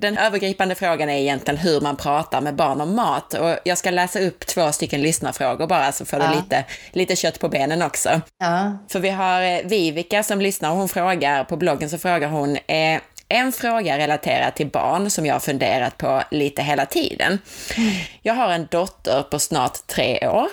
[0.00, 3.90] Den övergripande frågan är egentligen hur man pratar med barn om mat och jag ska
[3.90, 6.28] läsa upp två stycken lyssnarfrågor bara så får ja.
[6.28, 8.20] du lite, lite kött på benen också.
[8.38, 8.78] Ja.
[8.88, 12.56] För vi har eh, Vivica som lyssnar och hon frågar, på bloggen så frågar hon,
[12.56, 17.38] eh, en fråga relaterad till barn som jag har funderat på lite hela tiden.
[17.76, 17.92] Mm.
[18.22, 20.48] Jag har en dotter på snart tre år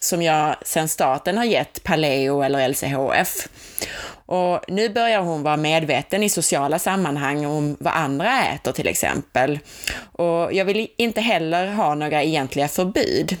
[0.00, 3.48] som jag sedan starten har gett Paleo eller LCHF.
[4.26, 9.58] Och nu börjar hon vara medveten i sociala sammanhang om vad andra äter till exempel.
[10.12, 13.36] Och jag vill inte heller ha några egentliga förbud.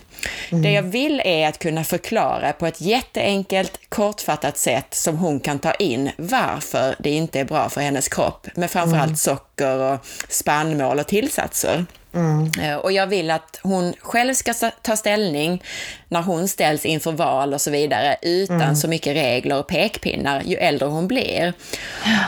[0.50, 0.62] Mm.
[0.62, 5.58] Det jag vill är att kunna förklara på ett jätteenkelt, kortfattat sätt som hon kan
[5.58, 9.16] ta in varför det inte är bra för hennes kropp med framförallt mm.
[9.16, 11.84] socker och spannmål och tillsatser.
[12.16, 12.78] Mm.
[12.78, 15.62] Och jag vill att hon själv ska ta ställning
[16.08, 18.76] när hon ställs inför val och så vidare utan mm.
[18.76, 21.52] så mycket regler och pekpinnar ju äldre hon blir.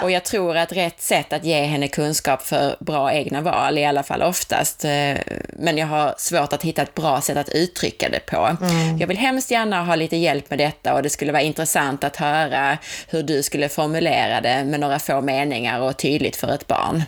[0.02, 3.84] Och jag tror att rätt sätt att ge henne kunskap för bra egna val, i
[3.84, 5.14] alla fall oftast, eh,
[5.52, 8.56] men jag har svårt att hitta ett bra sätt att uttrycka det på.
[8.60, 8.98] Mm.
[8.98, 12.16] Jag vill hemskt gärna ha lite hjälp med detta och det skulle vara intressant att
[12.16, 12.78] höra
[13.08, 17.02] hur du skulle formulera det med några få meningar och tydligt för ett barn.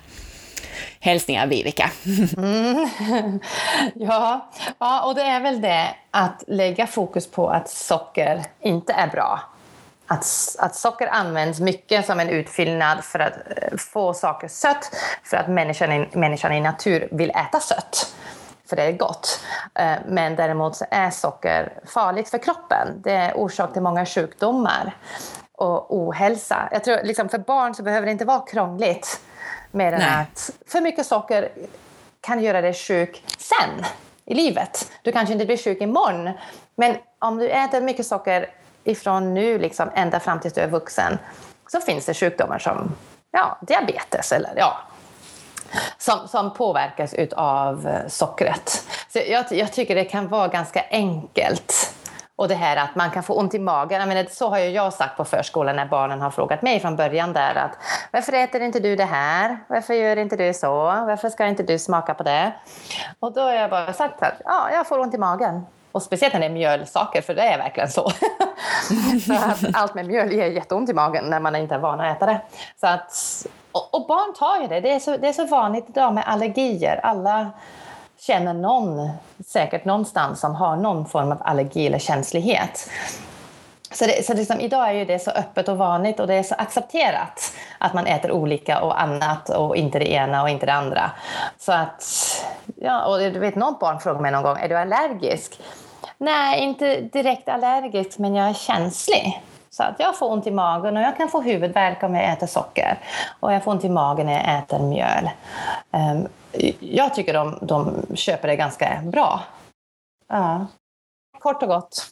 [1.01, 1.91] Hälsningar Vivica.
[2.37, 2.89] Mm.
[3.95, 4.51] ja.
[4.79, 9.41] ja, och det är väl det att lägga fokus på att socker inte är bra.
[10.07, 10.27] Att,
[10.59, 15.49] att socker används mycket som en utfyllnad för att eh, få saker sött, för att
[15.49, 18.15] människan, människan i natur vill äta sött
[18.71, 19.41] för det är gott.
[19.75, 22.89] Eh, men däremot så är socker farligt för kroppen.
[23.03, 24.97] Det är orsak till många sjukdomar
[25.53, 26.69] och ohälsa.
[26.73, 29.21] Jag tror liksom för barn så behöver det inte vara krångligt.
[29.71, 31.49] Mer än att för mycket socker
[32.21, 33.85] kan göra dig sjuk sen
[34.25, 34.93] i livet.
[35.03, 36.31] Du kanske inte blir sjuk imorgon,
[36.75, 38.51] men om du äter mycket socker
[38.85, 41.19] ifrån nu liksom ända fram tills du är vuxen
[41.69, 42.95] så finns det sjukdomar som
[43.31, 44.81] ja, diabetes eller ja,
[45.99, 48.87] som, som påverkas av sockret.
[49.09, 51.95] Så jag, jag tycker det kan vara ganska enkelt
[52.41, 54.01] och det här att man kan få ont i magen.
[54.01, 56.97] Jag menar, så har ju jag sagt på förskolan när barnen har frågat mig från
[56.97, 57.79] början där att
[58.11, 59.59] varför äter inte du det här?
[59.69, 60.71] Varför gör inte du så?
[60.83, 62.53] Varför ska inte du smaka på det?
[63.19, 65.67] Och då har jag bara sagt att ja, jag får ont i magen.
[65.93, 68.11] Och speciellt när det är mjölsaker, för det är verkligen så.
[69.27, 72.17] så att allt med mjöl ger jätteont i magen när man inte är van att
[72.17, 72.41] äta det.
[72.81, 73.13] Så att,
[73.73, 74.81] och, och barn tar ju det.
[74.81, 77.01] Det är, så, det är så vanligt idag med allergier.
[77.03, 77.51] Alla
[78.21, 79.11] känner någon,
[79.47, 82.91] säkert någonstans, som har någon form av allergi eller känslighet.
[83.93, 86.43] Så, det, så liksom, idag är ju det så öppet och vanligt och det är
[86.43, 90.73] så accepterat att man äter olika och annat och inte det ena och inte det
[90.73, 91.11] andra.
[91.59, 92.05] Så att,
[92.77, 95.61] ja, och du vet något barn frågade mig någon gång, är du allergisk?
[96.19, 99.43] Nej, inte direkt allergisk, men jag är känslig.
[99.71, 102.47] Så att jag får ont i magen och jag kan få huvudvärk om jag äter
[102.47, 102.99] socker.
[103.41, 105.31] Och jag får ont i magen när jag äter mjöl.
[105.91, 106.29] Ehm,
[106.81, 109.41] jag tycker de, de köper det ganska bra.
[110.29, 110.67] Ja.
[111.39, 112.07] Kort och gott.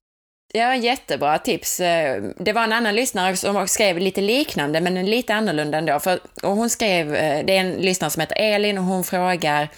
[0.53, 1.81] Ja, jättebra tips.
[1.81, 6.01] Eh, det var en annan lyssnare som skrev lite liknande, men lite annorlunda ändå.
[6.01, 9.69] För, och hon skrev, eh, det är en lyssnare som heter Elin och hon frågar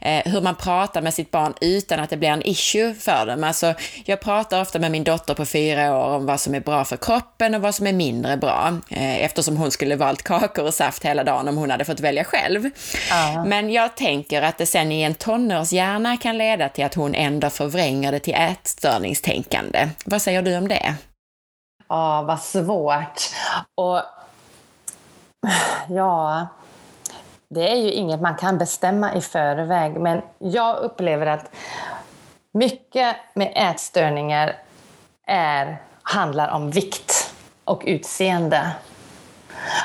[0.00, 3.44] eh, hur man pratar med sitt barn utan att det blir en issue för dem.
[3.44, 3.74] Alltså,
[4.04, 6.96] jag pratar ofta med min dotter på fyra år om vad som är bra för
[6.96, 11.04] kroppen och vad som är mindre bra, eh, eftersom hon skulle valt kakor och saft
[11.04, 12.70] hela dagen om hon hade fått välja själv.
[13.10, 13.44] Ja.
[13.44, 17.50] Men jag tänker att det sen i en tonårshjärna kan leda till att hon ändå
[17.50, 19.89] förvränger det till ätstörningstänkande.
[20.04, 20.94] Vad säger du om det?
[21.88, 23.20] Ja, vad svårt.
[23.74, 24.02] Och
[25.88, 26.46] ja,
[27.48, 31.50] det är ju inget man kan bestämma i förväg, men jag upplever att
[32.52, 34.56] mycket med ätstörningar
[35.26, 37.34] är, handlar om vikt
[37.64, 38.70] och utseende.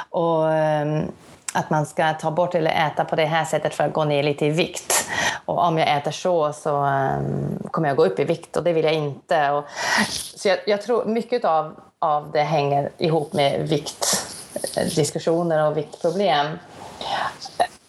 [0.10, 1.12] Och ehm,
[1.56, 4.24] att man ska ta bort eller äta på det här sättet för att gå ner
[4.24, 5.10] lite i vikt.
[5.46, 8.74] Och om jag äter så så um, kommer jag gå upp i vikt och det
[8.74, 9.52] vill jag inte.
[9.52, 9.66] Och,
[10.10, 16.48] så jag, jag, tror mycket av, av det hänger ihop med viktdiskussioner och viktproblem.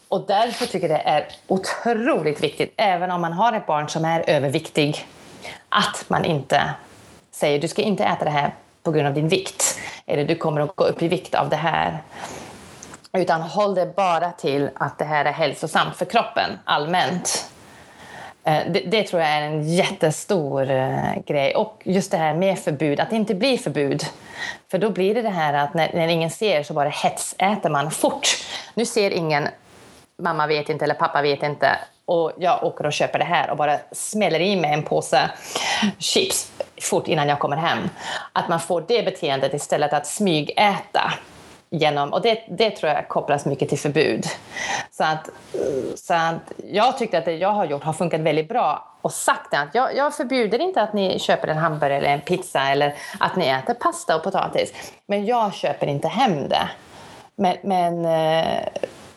[0.07, 4.05] Och därför tycker jag det är otroligt viktigt, även om man har ett barn som
[4.05, 5.07] är överviktig,
[5.69, 6.61] att man inte
[7.31, 8.53] säger du ska inte äta det här
[8.83, 9.79] på grund av din vikt.
[10.05, 12.01] Eller du kommer att gå upp i vikt av det här.
[13.17, 17.49] Utan håll det bara till att det här är hälsosamt för kroppen allmänt.
[18.43, 21.55] Eh, det, det, tror jag är en jättestor eh, grej.
[21.55, 24.03] Och just det här med förbud, att det inte blir förbud.
[24.71, 27.91] För då blir det det här att när, när ingen ser så bara hetsäter man
[27.91, 28.27] fort.
[28.73, 29.47] Nu ser ingen,
[30.17, 33.57] mamma vet inte eller pappa vet inte och jag åker och köper det här och
[33.57, 35.29] bara smäller i mig en påse
[35.97, 36.51] chips
[36.81, 37.89] fort innan jag kommer hem.
[38.33, 41.13] Att man får det beteendet istället att smygäta
[41.69, 44.25] genom, och det, det tror jag kopplas mycket till förbud.
[44.91, 45.29] Så att,
[45.95, 49.53] så att jag tyckte att det jag har gjort har funkat väldigt bra och sagt
[49.53, 53.35] att jag, jag förbjuder inte att ni köper en hamburgare eller en pizza eller att
[53.35, 54.73] ni äter pasta och potatis.
[55.05, 56.69] Men jag köper inte hem det.
[57.35, 58.67] Men, men eh,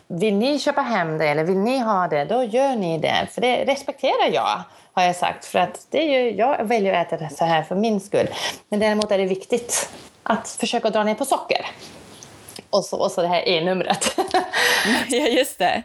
[0.07, 3.27] vill ni köpa hem det eller vill ni ha det, då gör ni det.
[3.31, 4.61] För det respekterar jag,
[4.93, 5.45] har jag sagt.
[5.45, 8.27] För att det är ju, jag väljer att äta det så här för min skull.
[8.69, 9.89] Men däremot är det viktigt
[10.23, 11.65] att försöka dra ner på socker
[12.71, 14.17] och så, och så det här E-numret.
[15.09, 15.83] ja, just det.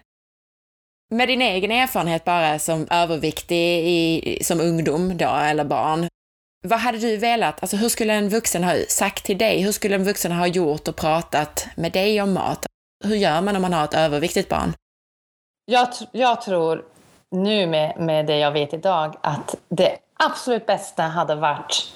[1.10, 6.08] Med din egen erfarenhet bara som överviktig i, som ungdom då, eller barn,
[6.64, 9.94] vad hade du velat, alltså hur skulle en vuxen ha sagt till dig, hur skulle
[9.94, 12.66] en vuxen ha gjort och pratat med dig om mat?
[13.04, 14.74] Hur gör man om man har ett överviktigt barn?
[15.64, 16.84] Jag, jag tror
[17.30, 21.92] nu med, med det jag vet idag att det absolut bästa hade varit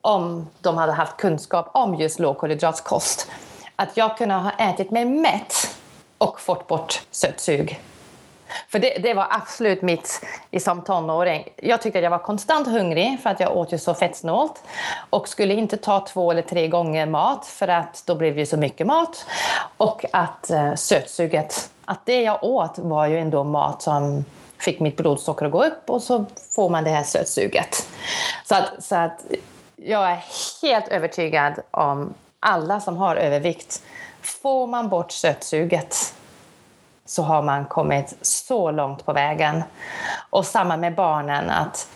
[0.00, 3.30] om de hade haft kunskap om just lågkolhydratskost
[3.76, 5.76] att jag kunde ha ätit mig mätt
[6.18, 7.80] och fått bort sötsug.
[8.68, 10.26] För det, det, var absolut mitt
[10.60, 11.48] som tonåring.
[11.56, 14.62] Jag tyckte att jag var konstant hungrig för att jag åt ju så fettsnålt
[15.10, 18.56] och skulle inte ta två eller tre gånger mat för att då blev det så
[18.56, 19.26] mycket mat
[19.76, 24.24] och att eh, sötsuget att det jag åt var ju ändå mat som
[24.58, 27.88] fick mitt blodsocker att gå upp och så får man det här sötsuget.
[28.44, 29.24] Så att, så att
[29.76, 30.24] jag är
[30.62, 32.14] helt övertygad om
[32.44, 33.82] alla som har övervikt.
[34.20, 36.14] Får man bort sötsuget
[37.04, 39.62] så har man kommit så långt på vägen.
[40.30, 41.88] Och samma med barnen, att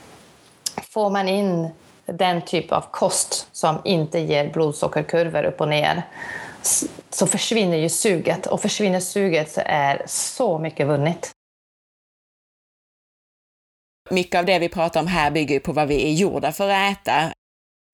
[0.82, 1.70] får man in
[2.06, 6.02] den typ av kost som inte ger blodsockerkurvor upp och ner
[7.10, 11.30] så försvinner ju suget och försvinner suget så är så mycket vunnet.
[14.10, 16.92] Mycket av det vi pratar om här bygger på vad vi är gjorda för att
[16.92, 17.32] äta.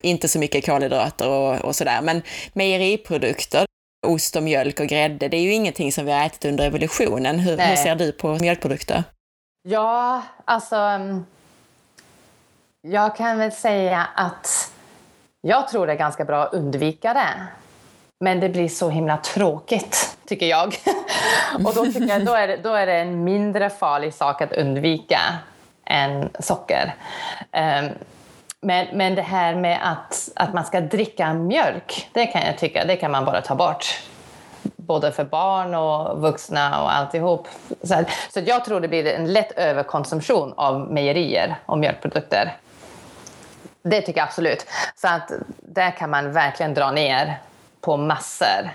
[0.04, 3.66] Inte så mycket kolhydrater och, och sådär, men mejeriprodukter,
[4.06, 7.38] ost och mjölk och grädde, det är ju ingenting som vi har ätit under evolutionen.
[7.38, 9.04] Hur, hur ser du på mjölkprodukter?
[9.68, 10.76] Ja, alltså...
[10.76, 11.24] Mm,
[12.86, 14.72] jag kan väl säga att
[15.40, 17.46] jag tror det är ganska bra att undvika det.
[18.24, 20.76] Men det blir så himla tråkigt, tycker jag.
[21.64, 24.52] och då, tycker jag, då, är det, då är det en mindre farlig sak att
[24.52, 25.20] undvika
[25.86, 26.94] än socker.
[27.52, 27.88] Um,
[28.64, 32.84] men, men det här med att, att man ska dricka mjölk, det kan jag tycka,
[32.84, 34.02] det kan man bara ta bort.
[34.76, 37.48] Både för barn och vuxna och alltihop.
[37.82, 42.56] Så, så jag tror det blir en lätt överkonsumtion av mejerier och mjölkprodukter.
[43.82, 44.66] Det tycker jag absolut.
[44.94, 47.38] Så att där kan man verkligen dra ner
[47.80, 48.70] på massor.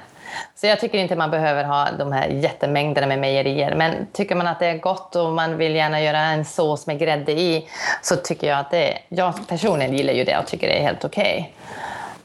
[0.55, 3.75] Så jag tycker inte man behöver ha de här jättemängderna med mejerier.
[3.75, 6.99] Men tycker man att det är gott och man vill gärna göra en sås med
[6.99, 7.67] grädde i
[8.01, 11.05] så tycker jag att det Jag personligen gillar ju det och tycker det är helt
[11.05, 11.53] okej.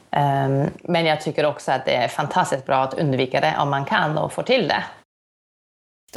[0.09, 0.21] Okay.
[0.21, 3.69] Um, ehm, men jag tycker också att det är fantastiskt bra att undvika det om
[3.69, 4.83] man kan och får till det.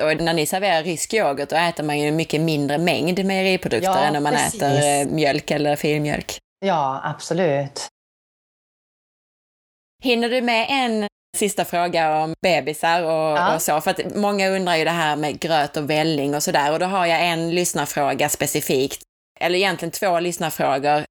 [0.02, 3.98] Och när ni serverar rysk yoghurt då äter man ju mycket mindre mängd mejeriprodukter ja,
[3.98, 4.62] än när man precis.
[4.62, 6.38] äter eh, mjölk eller filmjölk.
[6.60, 7.88] Ja, absolut.
[10.02, 11.06] Hinner du med en
[11.38, 13.54] sista fråga om bebisar och, ja.
[13.54, 13.80] och, så.
[13.80, 16.72] För att många undrar ju det här med gröt och välling och sådär.
[16.72, 19.02] Och då har jag en lyssnarfråga specifikt.
[19.40, 21.04] Eller egentligen två lyssnarfrågor.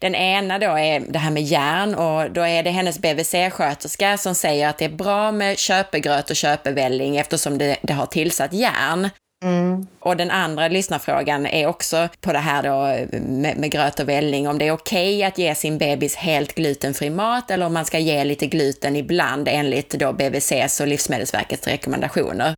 [0.00, 4.34] Den ena då är det här med järn och då är det hennes BVC-sköterska som
[4.34, 9.10] säger att det är bra med köpegröt och köpevälling eftersom det, det har tillsatt järn.
[9.44, 9.86] Mm.
[10.00, 14.48] Och den andra lyssnarfrågan är också på det här då med, med gröt och välling,
[14.48, 17.84] om det är okej okay att ge sin bebis helt glutenfri mat eller om man
[17.84, 22.54] ska ge lite gluten ibland enligt då BVCs och Livsmedelsverkets rekommendationer.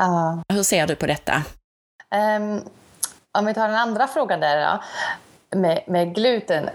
[0.00, 0.40] Uh.
[0.48, 1.42] Hur ser du på detta?
[2.38, 2.62] Um,
[3.38, 4.82] om vi tar den andra frågan där då,
[5.58, 6.68] med, med gluten.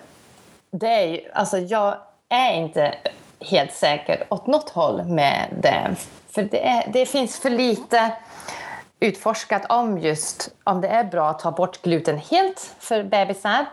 [0.71, 1.97] Det är ju, alltså jag
[2.29, 2.95] är inte
[3.39, 5.95] helt säker åt något håll med det.
[6.29, 8.11] För det, är, det finns för lite
[9.03, 13.65] utforskat om just om det är bra att ta bort gluten helt för bebisar.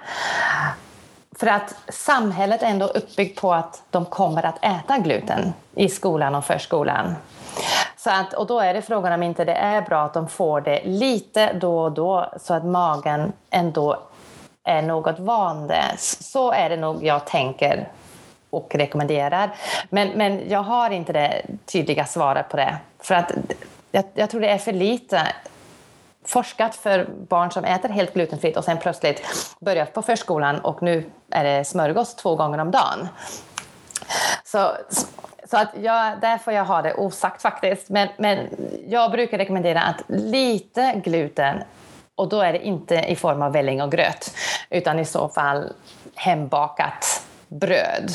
[1.38, 6.34] För att samhället är ändå uppbyggt på att de kommer att äta gluten i skolan
[6.34, 7.14] och förskolan.
[7.96, 10.60] Så att, och då är det frågan om inte det är bra att de får
[10.60, 14.02] det lite då och då så att magen ändå
[14.64, 15.82] är något vande.
[15.98, 17.88] Så är det nog jag tänker
[18.50, 19.50] och rekommenderar.
[19.90, 22.76] Men, men jag har inte det tydliga svaret på det.
[22.98, 23.32] För att
[23.90, 25.26] jag, jag tror det är för lite
[26.24, 29.22] forskat för barn som äter helt glutenfritt och sen plötsligt
[29.60, 33.08] börjar på förskolan och nu är det smörgås två gånger om dagen.
[34.44, 34.72] Så,
[35.44, 37.88] så att jag, där får jag ha det osagt faktiskt.
[37.88, 38.48] Men, men
[38.88, 41.62] jag brukar rekommendera att lite gluten,
[42.14, 44.34] och då är det inte i form av välling och gröt,
[44.70, 45.72] utan i så fall
[46.14, 48.12] hembakat bröd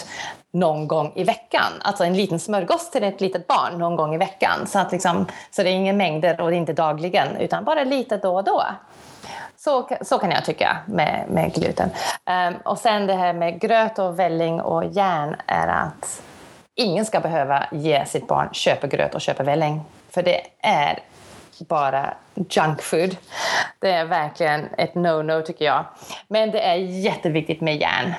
[0.55, 1.71] någon gång i veckan.
[1.81, 4.67] Alltså en liten smörgås till ett litet barn någon gång i veckan.
[4.67, 7.83] Så, att liksom, så det är inga mängder och det är inte dagligen, utan bara
[7.83, 8.63] lite då och då.
[9.57, 11.89] Så, så kan jag tycka med, med gluten.
[12.25, 16.21] Um, och sen det här med gröt och välling och järn är att
[16.75, 19.81] ingen ska behöva ge sitt barn köpegröt och köpevälling.
[20.09, 20.99] För det är
[21.59, 22.13] bara
[22.49, 23.17] junk food.
[23.79, 25.85] Det är verkligen ett no-no tycker jag.
[26.27, 28.13] Men det är jätteviktigt med järn.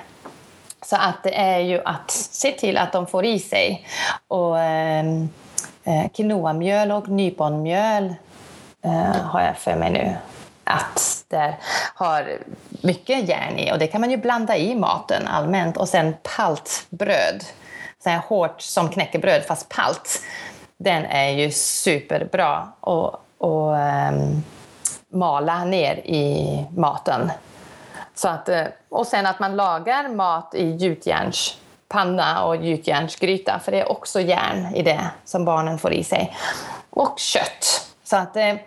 [0.87, 3.87] Så att det är ju att se till att de får i sig.
[4.29, 5.29] Och, ehm,
[5.85, 8.15] eh, quinoamjöl och nyponmjöl
[8.85, 10.17] eh, har jag för mig nu
[10.65, 11.55] att det
[11.95, 12.39] har
[12.83, 15.77] mycket järn i och det kan man ju blanda i maten allmänt.
[15.77, 17.45] Och sen paltbröd,
[18.03, 20.21] så här hårt som knäckebröd fast palt.
[20.79, 24.43] Den är ju superbra att och, um,
[25.09, 27.31] mala ner i maten.
[28.17, 33.81] Så att, eh, och sen att man lagar mat i gjutjärnspanna och gjutjärnsgryta, för det
[33.81, 36.37] är också järn i det som barnen får i sig.
[36.91, 37.87] Och kött.
[38.05, 38.59] Så att det,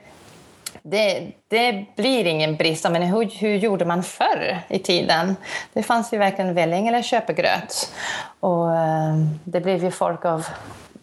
[0.81, 2.89] det, det blir ingen brist.
[2.89, 5.35] Men hur, hur gjorde man förr i tiden?
[5.73, 7.93] Det fanns ju varken välling eller köpegröt.
[8.39, 10.47] Och eh, det blev ju folk av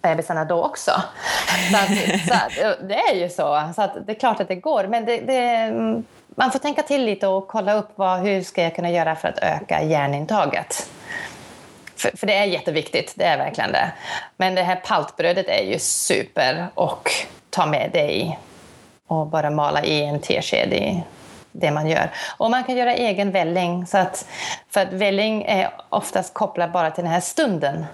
[0.02, 0.93] bebisarna då också.
[1.70, 1.89] Så, att,
[2.28, 3.73] så att, det är ju så.
[3.77, 4.86] Så att det är klart att det går.
[4.86, 6.05] Men det, det, mm,
[6.36, 9.28] man får tänka till lite och kolla upp vad, hur ska jag kunna göra för
[9.28, 10.90] att öka järnintaget.
[11.96, 13.92] För, för, det är jätteviktigt, det är verkligen det.
[14.36, 17.10] Men det här paltbrödet är ju super och
[17.50, 18.36] ta med det i
[19.06, 21.02] och bara mala i en tesked i
[21.52, 22.10] det man gör.
[22.36, 23.86] Och man kan göra egen välling.
[23.86, 24.26] Så att,
[24.70, 27.84] för att välling är oftast kopplad bara till den här stunden.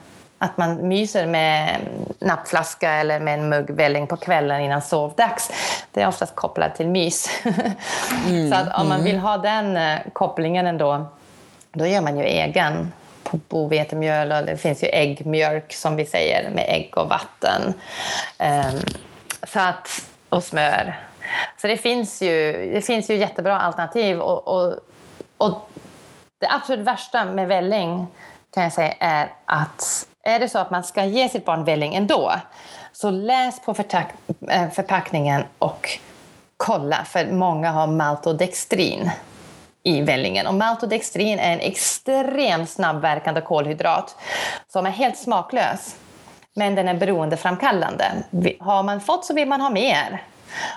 [0.42, 1.76] Att man myser med
[2.18, 5.50] nappflaska eller med en mugg välling på kvällen innan sovdags.
[5.90, 7.30] Det är oftast kopplat till mys.
[8.26, 9.04] Mm, så att om man mm.
[9.04, 11.06] vill ha den eh, kopplingen ändå,
[11.72, 12.92] då gör man ju egen
[13.22, 17.74] på bovetemjöl och det finns ju äggmjölk som vi säger med ägg och vatten.
[19.46, 19.88] Så att,
[20.28, 21.00] och smör.
[21.60, 24.20] Så det finns ju, det finns ju jättebra alternativ.
[24.20, 24.74] Och, och,
[25.36, 25.70] och
[26.38, 28.06] det absolut värsta med välling
[28.54, 31.94] kan jag säga är att är det så att man ska ge sitt barn välling
[31.94, 32.32] ändå,
[32.92, 33.74] så läs på
[34.48, 35.88] eh, förpackningen och
[36.56, 39.10] kolla, för många har maltodextrin
[39.82, 40.46] i vällingen.
[40.46, 44.16] Och maltodextrin är en extremt snabbverkande kolhydrat
[44.68, 45.96] som är helt smaklös,
[46.54, 48.04] men den är beroendeframkallande.
[48.60, 50.22] Har man fått så vill man ha mer.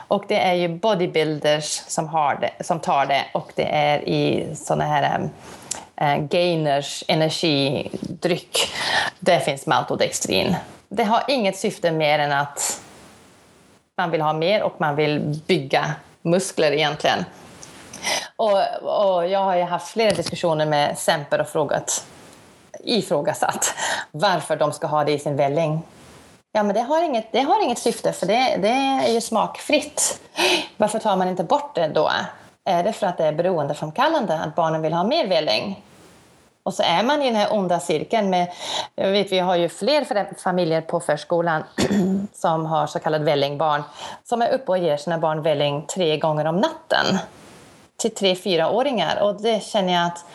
[0.07, 4.55] Och det är ju bodybuilders som, har det, som tar det och det är i
[4.55, 5.27] såna här eh,
[5.97, 8.73] Eh, gainers energidryck.
[9.19, 10.55] Det finns maltodextrin.
[10.89, 12.81] Det har inget syfte mer än att
[13.97, 17.25] man vill ha mer och man vill bygga muskler egentligen.
[18.35, 22.05] Och, och jag har ju haft flera diskussioner med Semper och frågat,
[22.83, 23.75] ifrågasatt
[24.11, 25.81] varför de ska ha det i sin välling.
[26.51, 30.19] Ja, men det har inget, det har inget syfte för det, det är ju smakfritt.
[30.77, 32.11] Varför tar man inte bort det då?
[32.65, 35.83] Är det för att det är beroendeframkallande att barnen vill ha mer välling?
[36.63, 38.51] Och så är man i den här onda cirkeln med,
[38.95, 41.63] jag vet vi har ju fler familjer på förskolan
[42.33, 43.83] som har så kallade vällingbarn
[44.23, 47.17] som är uppe och ger sina barn välling tre gånger om natten
[47.97, 50.25] till tre, fyraåringar och det känner jag att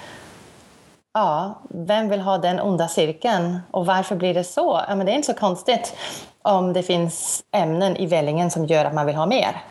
[1.12, 4.84] Ja, vem vill ha den onda cirkeln och varför blir det så?
[4.88, 5.96] Ja, men det är inte så konstigt
[6.42, 9.62] om det finns ämnen i vällingen som gör att man vill ha mer.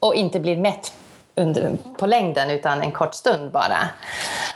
[0.00, 0.92] Och inte blir mätt
[1.34, 3.88] under, på längden utan en kort stund bara.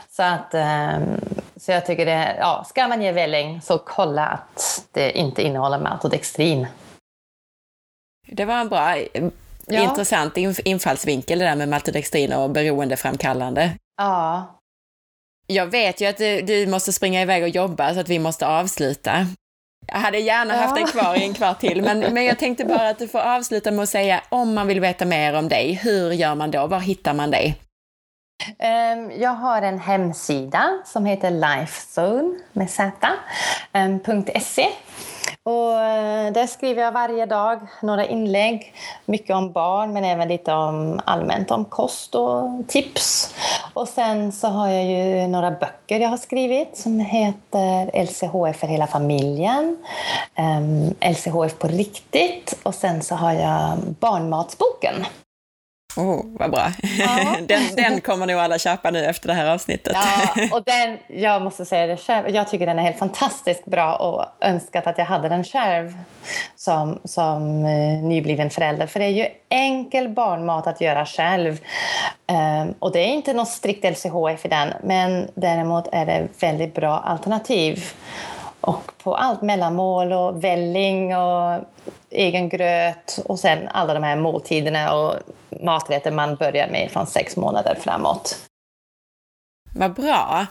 [0.09, 1.21] Så, att, um,
[1.55, 5.79] så jag tycker det, ja, ska man ge välling så kolla att det inte innehåller
[5.79, 6.67] maltodextrin.
[8.27, 8.97] Det var en bra,
[9.65, 9.81] ja.
[9.81, 13.71] intressant infallsvinkel det där med maltodextrin och beroendeframkallande.
[13.97, 14.59] Ja,
[15.51, 18.47] jag vet ju att du, du, måste springa iväg och jobba så att vi måste
[18.47, 19.27] avsluta.
[19.91, 22.89] Jag hade gärna haft dig kvar i en kvart till, men, men jag tänkte bara
[22.89, 26.11] att du får avsluta med att säga om man vill veta mer om dig, hur
[26.11, 26.67] gör man då?
[26.67, 27.55] Var hittar man dig?
[28.59, 34.67] Ehm, jag har en hemsida som heter lifezone med z.se
[35.43, 38.73] och eh, där skriver jag varje dag några inlägg,
[39.05, 43.35] mycket om barn men även lite om allmänt om kost och tips.
[43.73, 48.67] Och sen så har jag ju några böcker jag har skrivit som heter LCHF för
[48.67, 49.77] hela familjen,
[50.35, 52.59] ehm, LCHF på riktigt.
[52.63, 55.05] Och sen så har jag Barnmatsboken.
[55.99, 56.71] Oh, vad bra.
[56.99, 57.35] Ja.
[57.47, 59.93] Den, den kommer nog alla köpa nu efter det här avsnittet.
[59.95, 63.95] Ja, och den, jag måste säga det själv, jag tycker den är helt fantastiskt bra
[63.95, 65.93] och önskat att jag hade den själv
[66.55, 68.87] som, som eh, nybliven förälder.
[68.87, 71.59] För det är ju enkel barnmat att göra själv.
[72.31, 76.75] Um, och det är inte något strikt LCHF i den, men däremot är det väldigt
[76.75, 77.93] bra alternativ
[78.61, 81.61] och på allt mellanmål och välling och
[82.09, 85.15] egen gröt och sen alla de här måltiderna och
[85.63, 88.49] maträtter man börjar med från sex månader framåt.
[89.75, 90.45] Vad bra!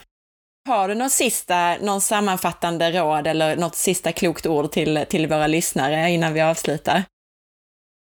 [0.68, 5.46] Har du något sista, någon sammanfattande råd eller något sista klokt ord till, till våra
[5.46, 7.02] lyssnare innan vi avslutar?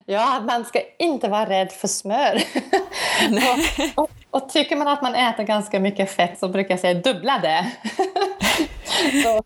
[0.06, 2.34] Ja, man ska inte vara rädd för smör.
[3.96, 6.94] och, och, och, tycker man att man äter ganska mycket fett så brukar jag säga
[6.94, 7.72] dubbla det.
[9.24, 9.42] så,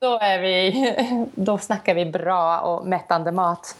[0.00, 3.76] då, är vi, då snackar vi bra och mättande mat.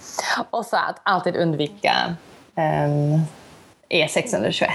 [0.51, 2.16] Och så att alltid undvika
[2.55, 3.20] um,
[3.90, 4.68] E621.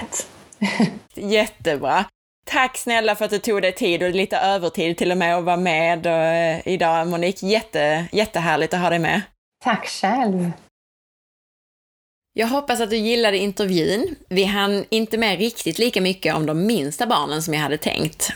[1.14, 2.04] Jättebra.
[2.44, 5.44] Tack snälla för att du tog dig tid och lite övertid till och med att
[5.44, 7.46] vara med uh, idag Monique.
[7.46, 9.20] Jätte, jättehärligt att ha dig med.
[9.64, 10.52] Tack själv.
[12.34, 14.16] Jag hoppas att du gillade intervjun.
[14.28, 18.32] Vi hann inte med riktigt lika mycket om de minsta barnen som jag hade tänkt.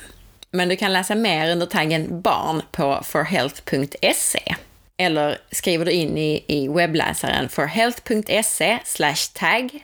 [0.57, 4.55] Men du kan läsa mer under taggen barn på forhealth.se.
[4.99, 8.79] Eller skriver du in i, i webbläsaren forhealth.se
[9.35, 9.83] tag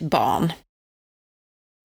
[0.00, 0.52] barn.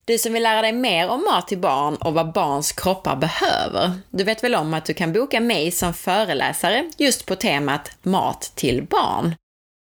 [0.05, 3.99] Du som vill lära dig mer om mat till barn och vad barns kroppar behöver,
[4.09, 8.51] du vet väl om att du kan boka mig som föreläsare just på temat mat
[8.55, 9.35] till barn.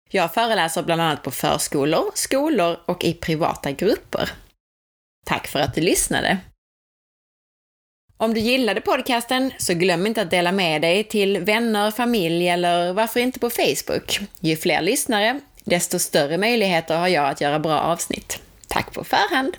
[0.10, 4.30] Jag föreläser bland annat på förskolor, skolor och i privata grupper.
[5.26, 6.38] Tack för att du lyssnade!
[8.20, 12.94] Om du gillade podcasten så glöm inte att dela med dig till vänner, familj eller
[12.94, 14.20] varför inte på Facebook.
[14.40, 18.40] Ju fler lyssnare, desto större möjligheter har jag att göra bra avsnitt.
[18.68, 19.58] Tack på förhand!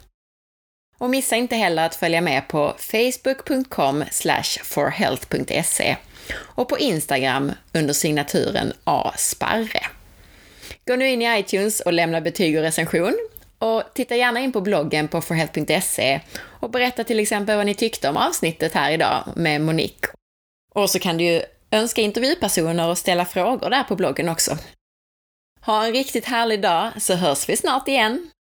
[0.98, 4.04] Och missa inte heller att följa med på facebook.com
[4.64, 5.96] forhealth.se
[6.38, 9.80] och på Instagram under signaturen asparre.
[10.86, 13.18] Gå nu in i iTunes och lämna betyg och recension.
[13.58, 16.20] Och titta gärna in på bloggen på forhealth.se
[16.60, 20.10] och berätta till exempel vad ni tyckte om avsnittet här idag med Monique.
[20.74, 24.58] Och så kan du ju önska intervjupersoner och ställa frågor där på bloggen också.
[25.60, 28.30] Ha en riktigt härlig dag så hörs vi snart igen.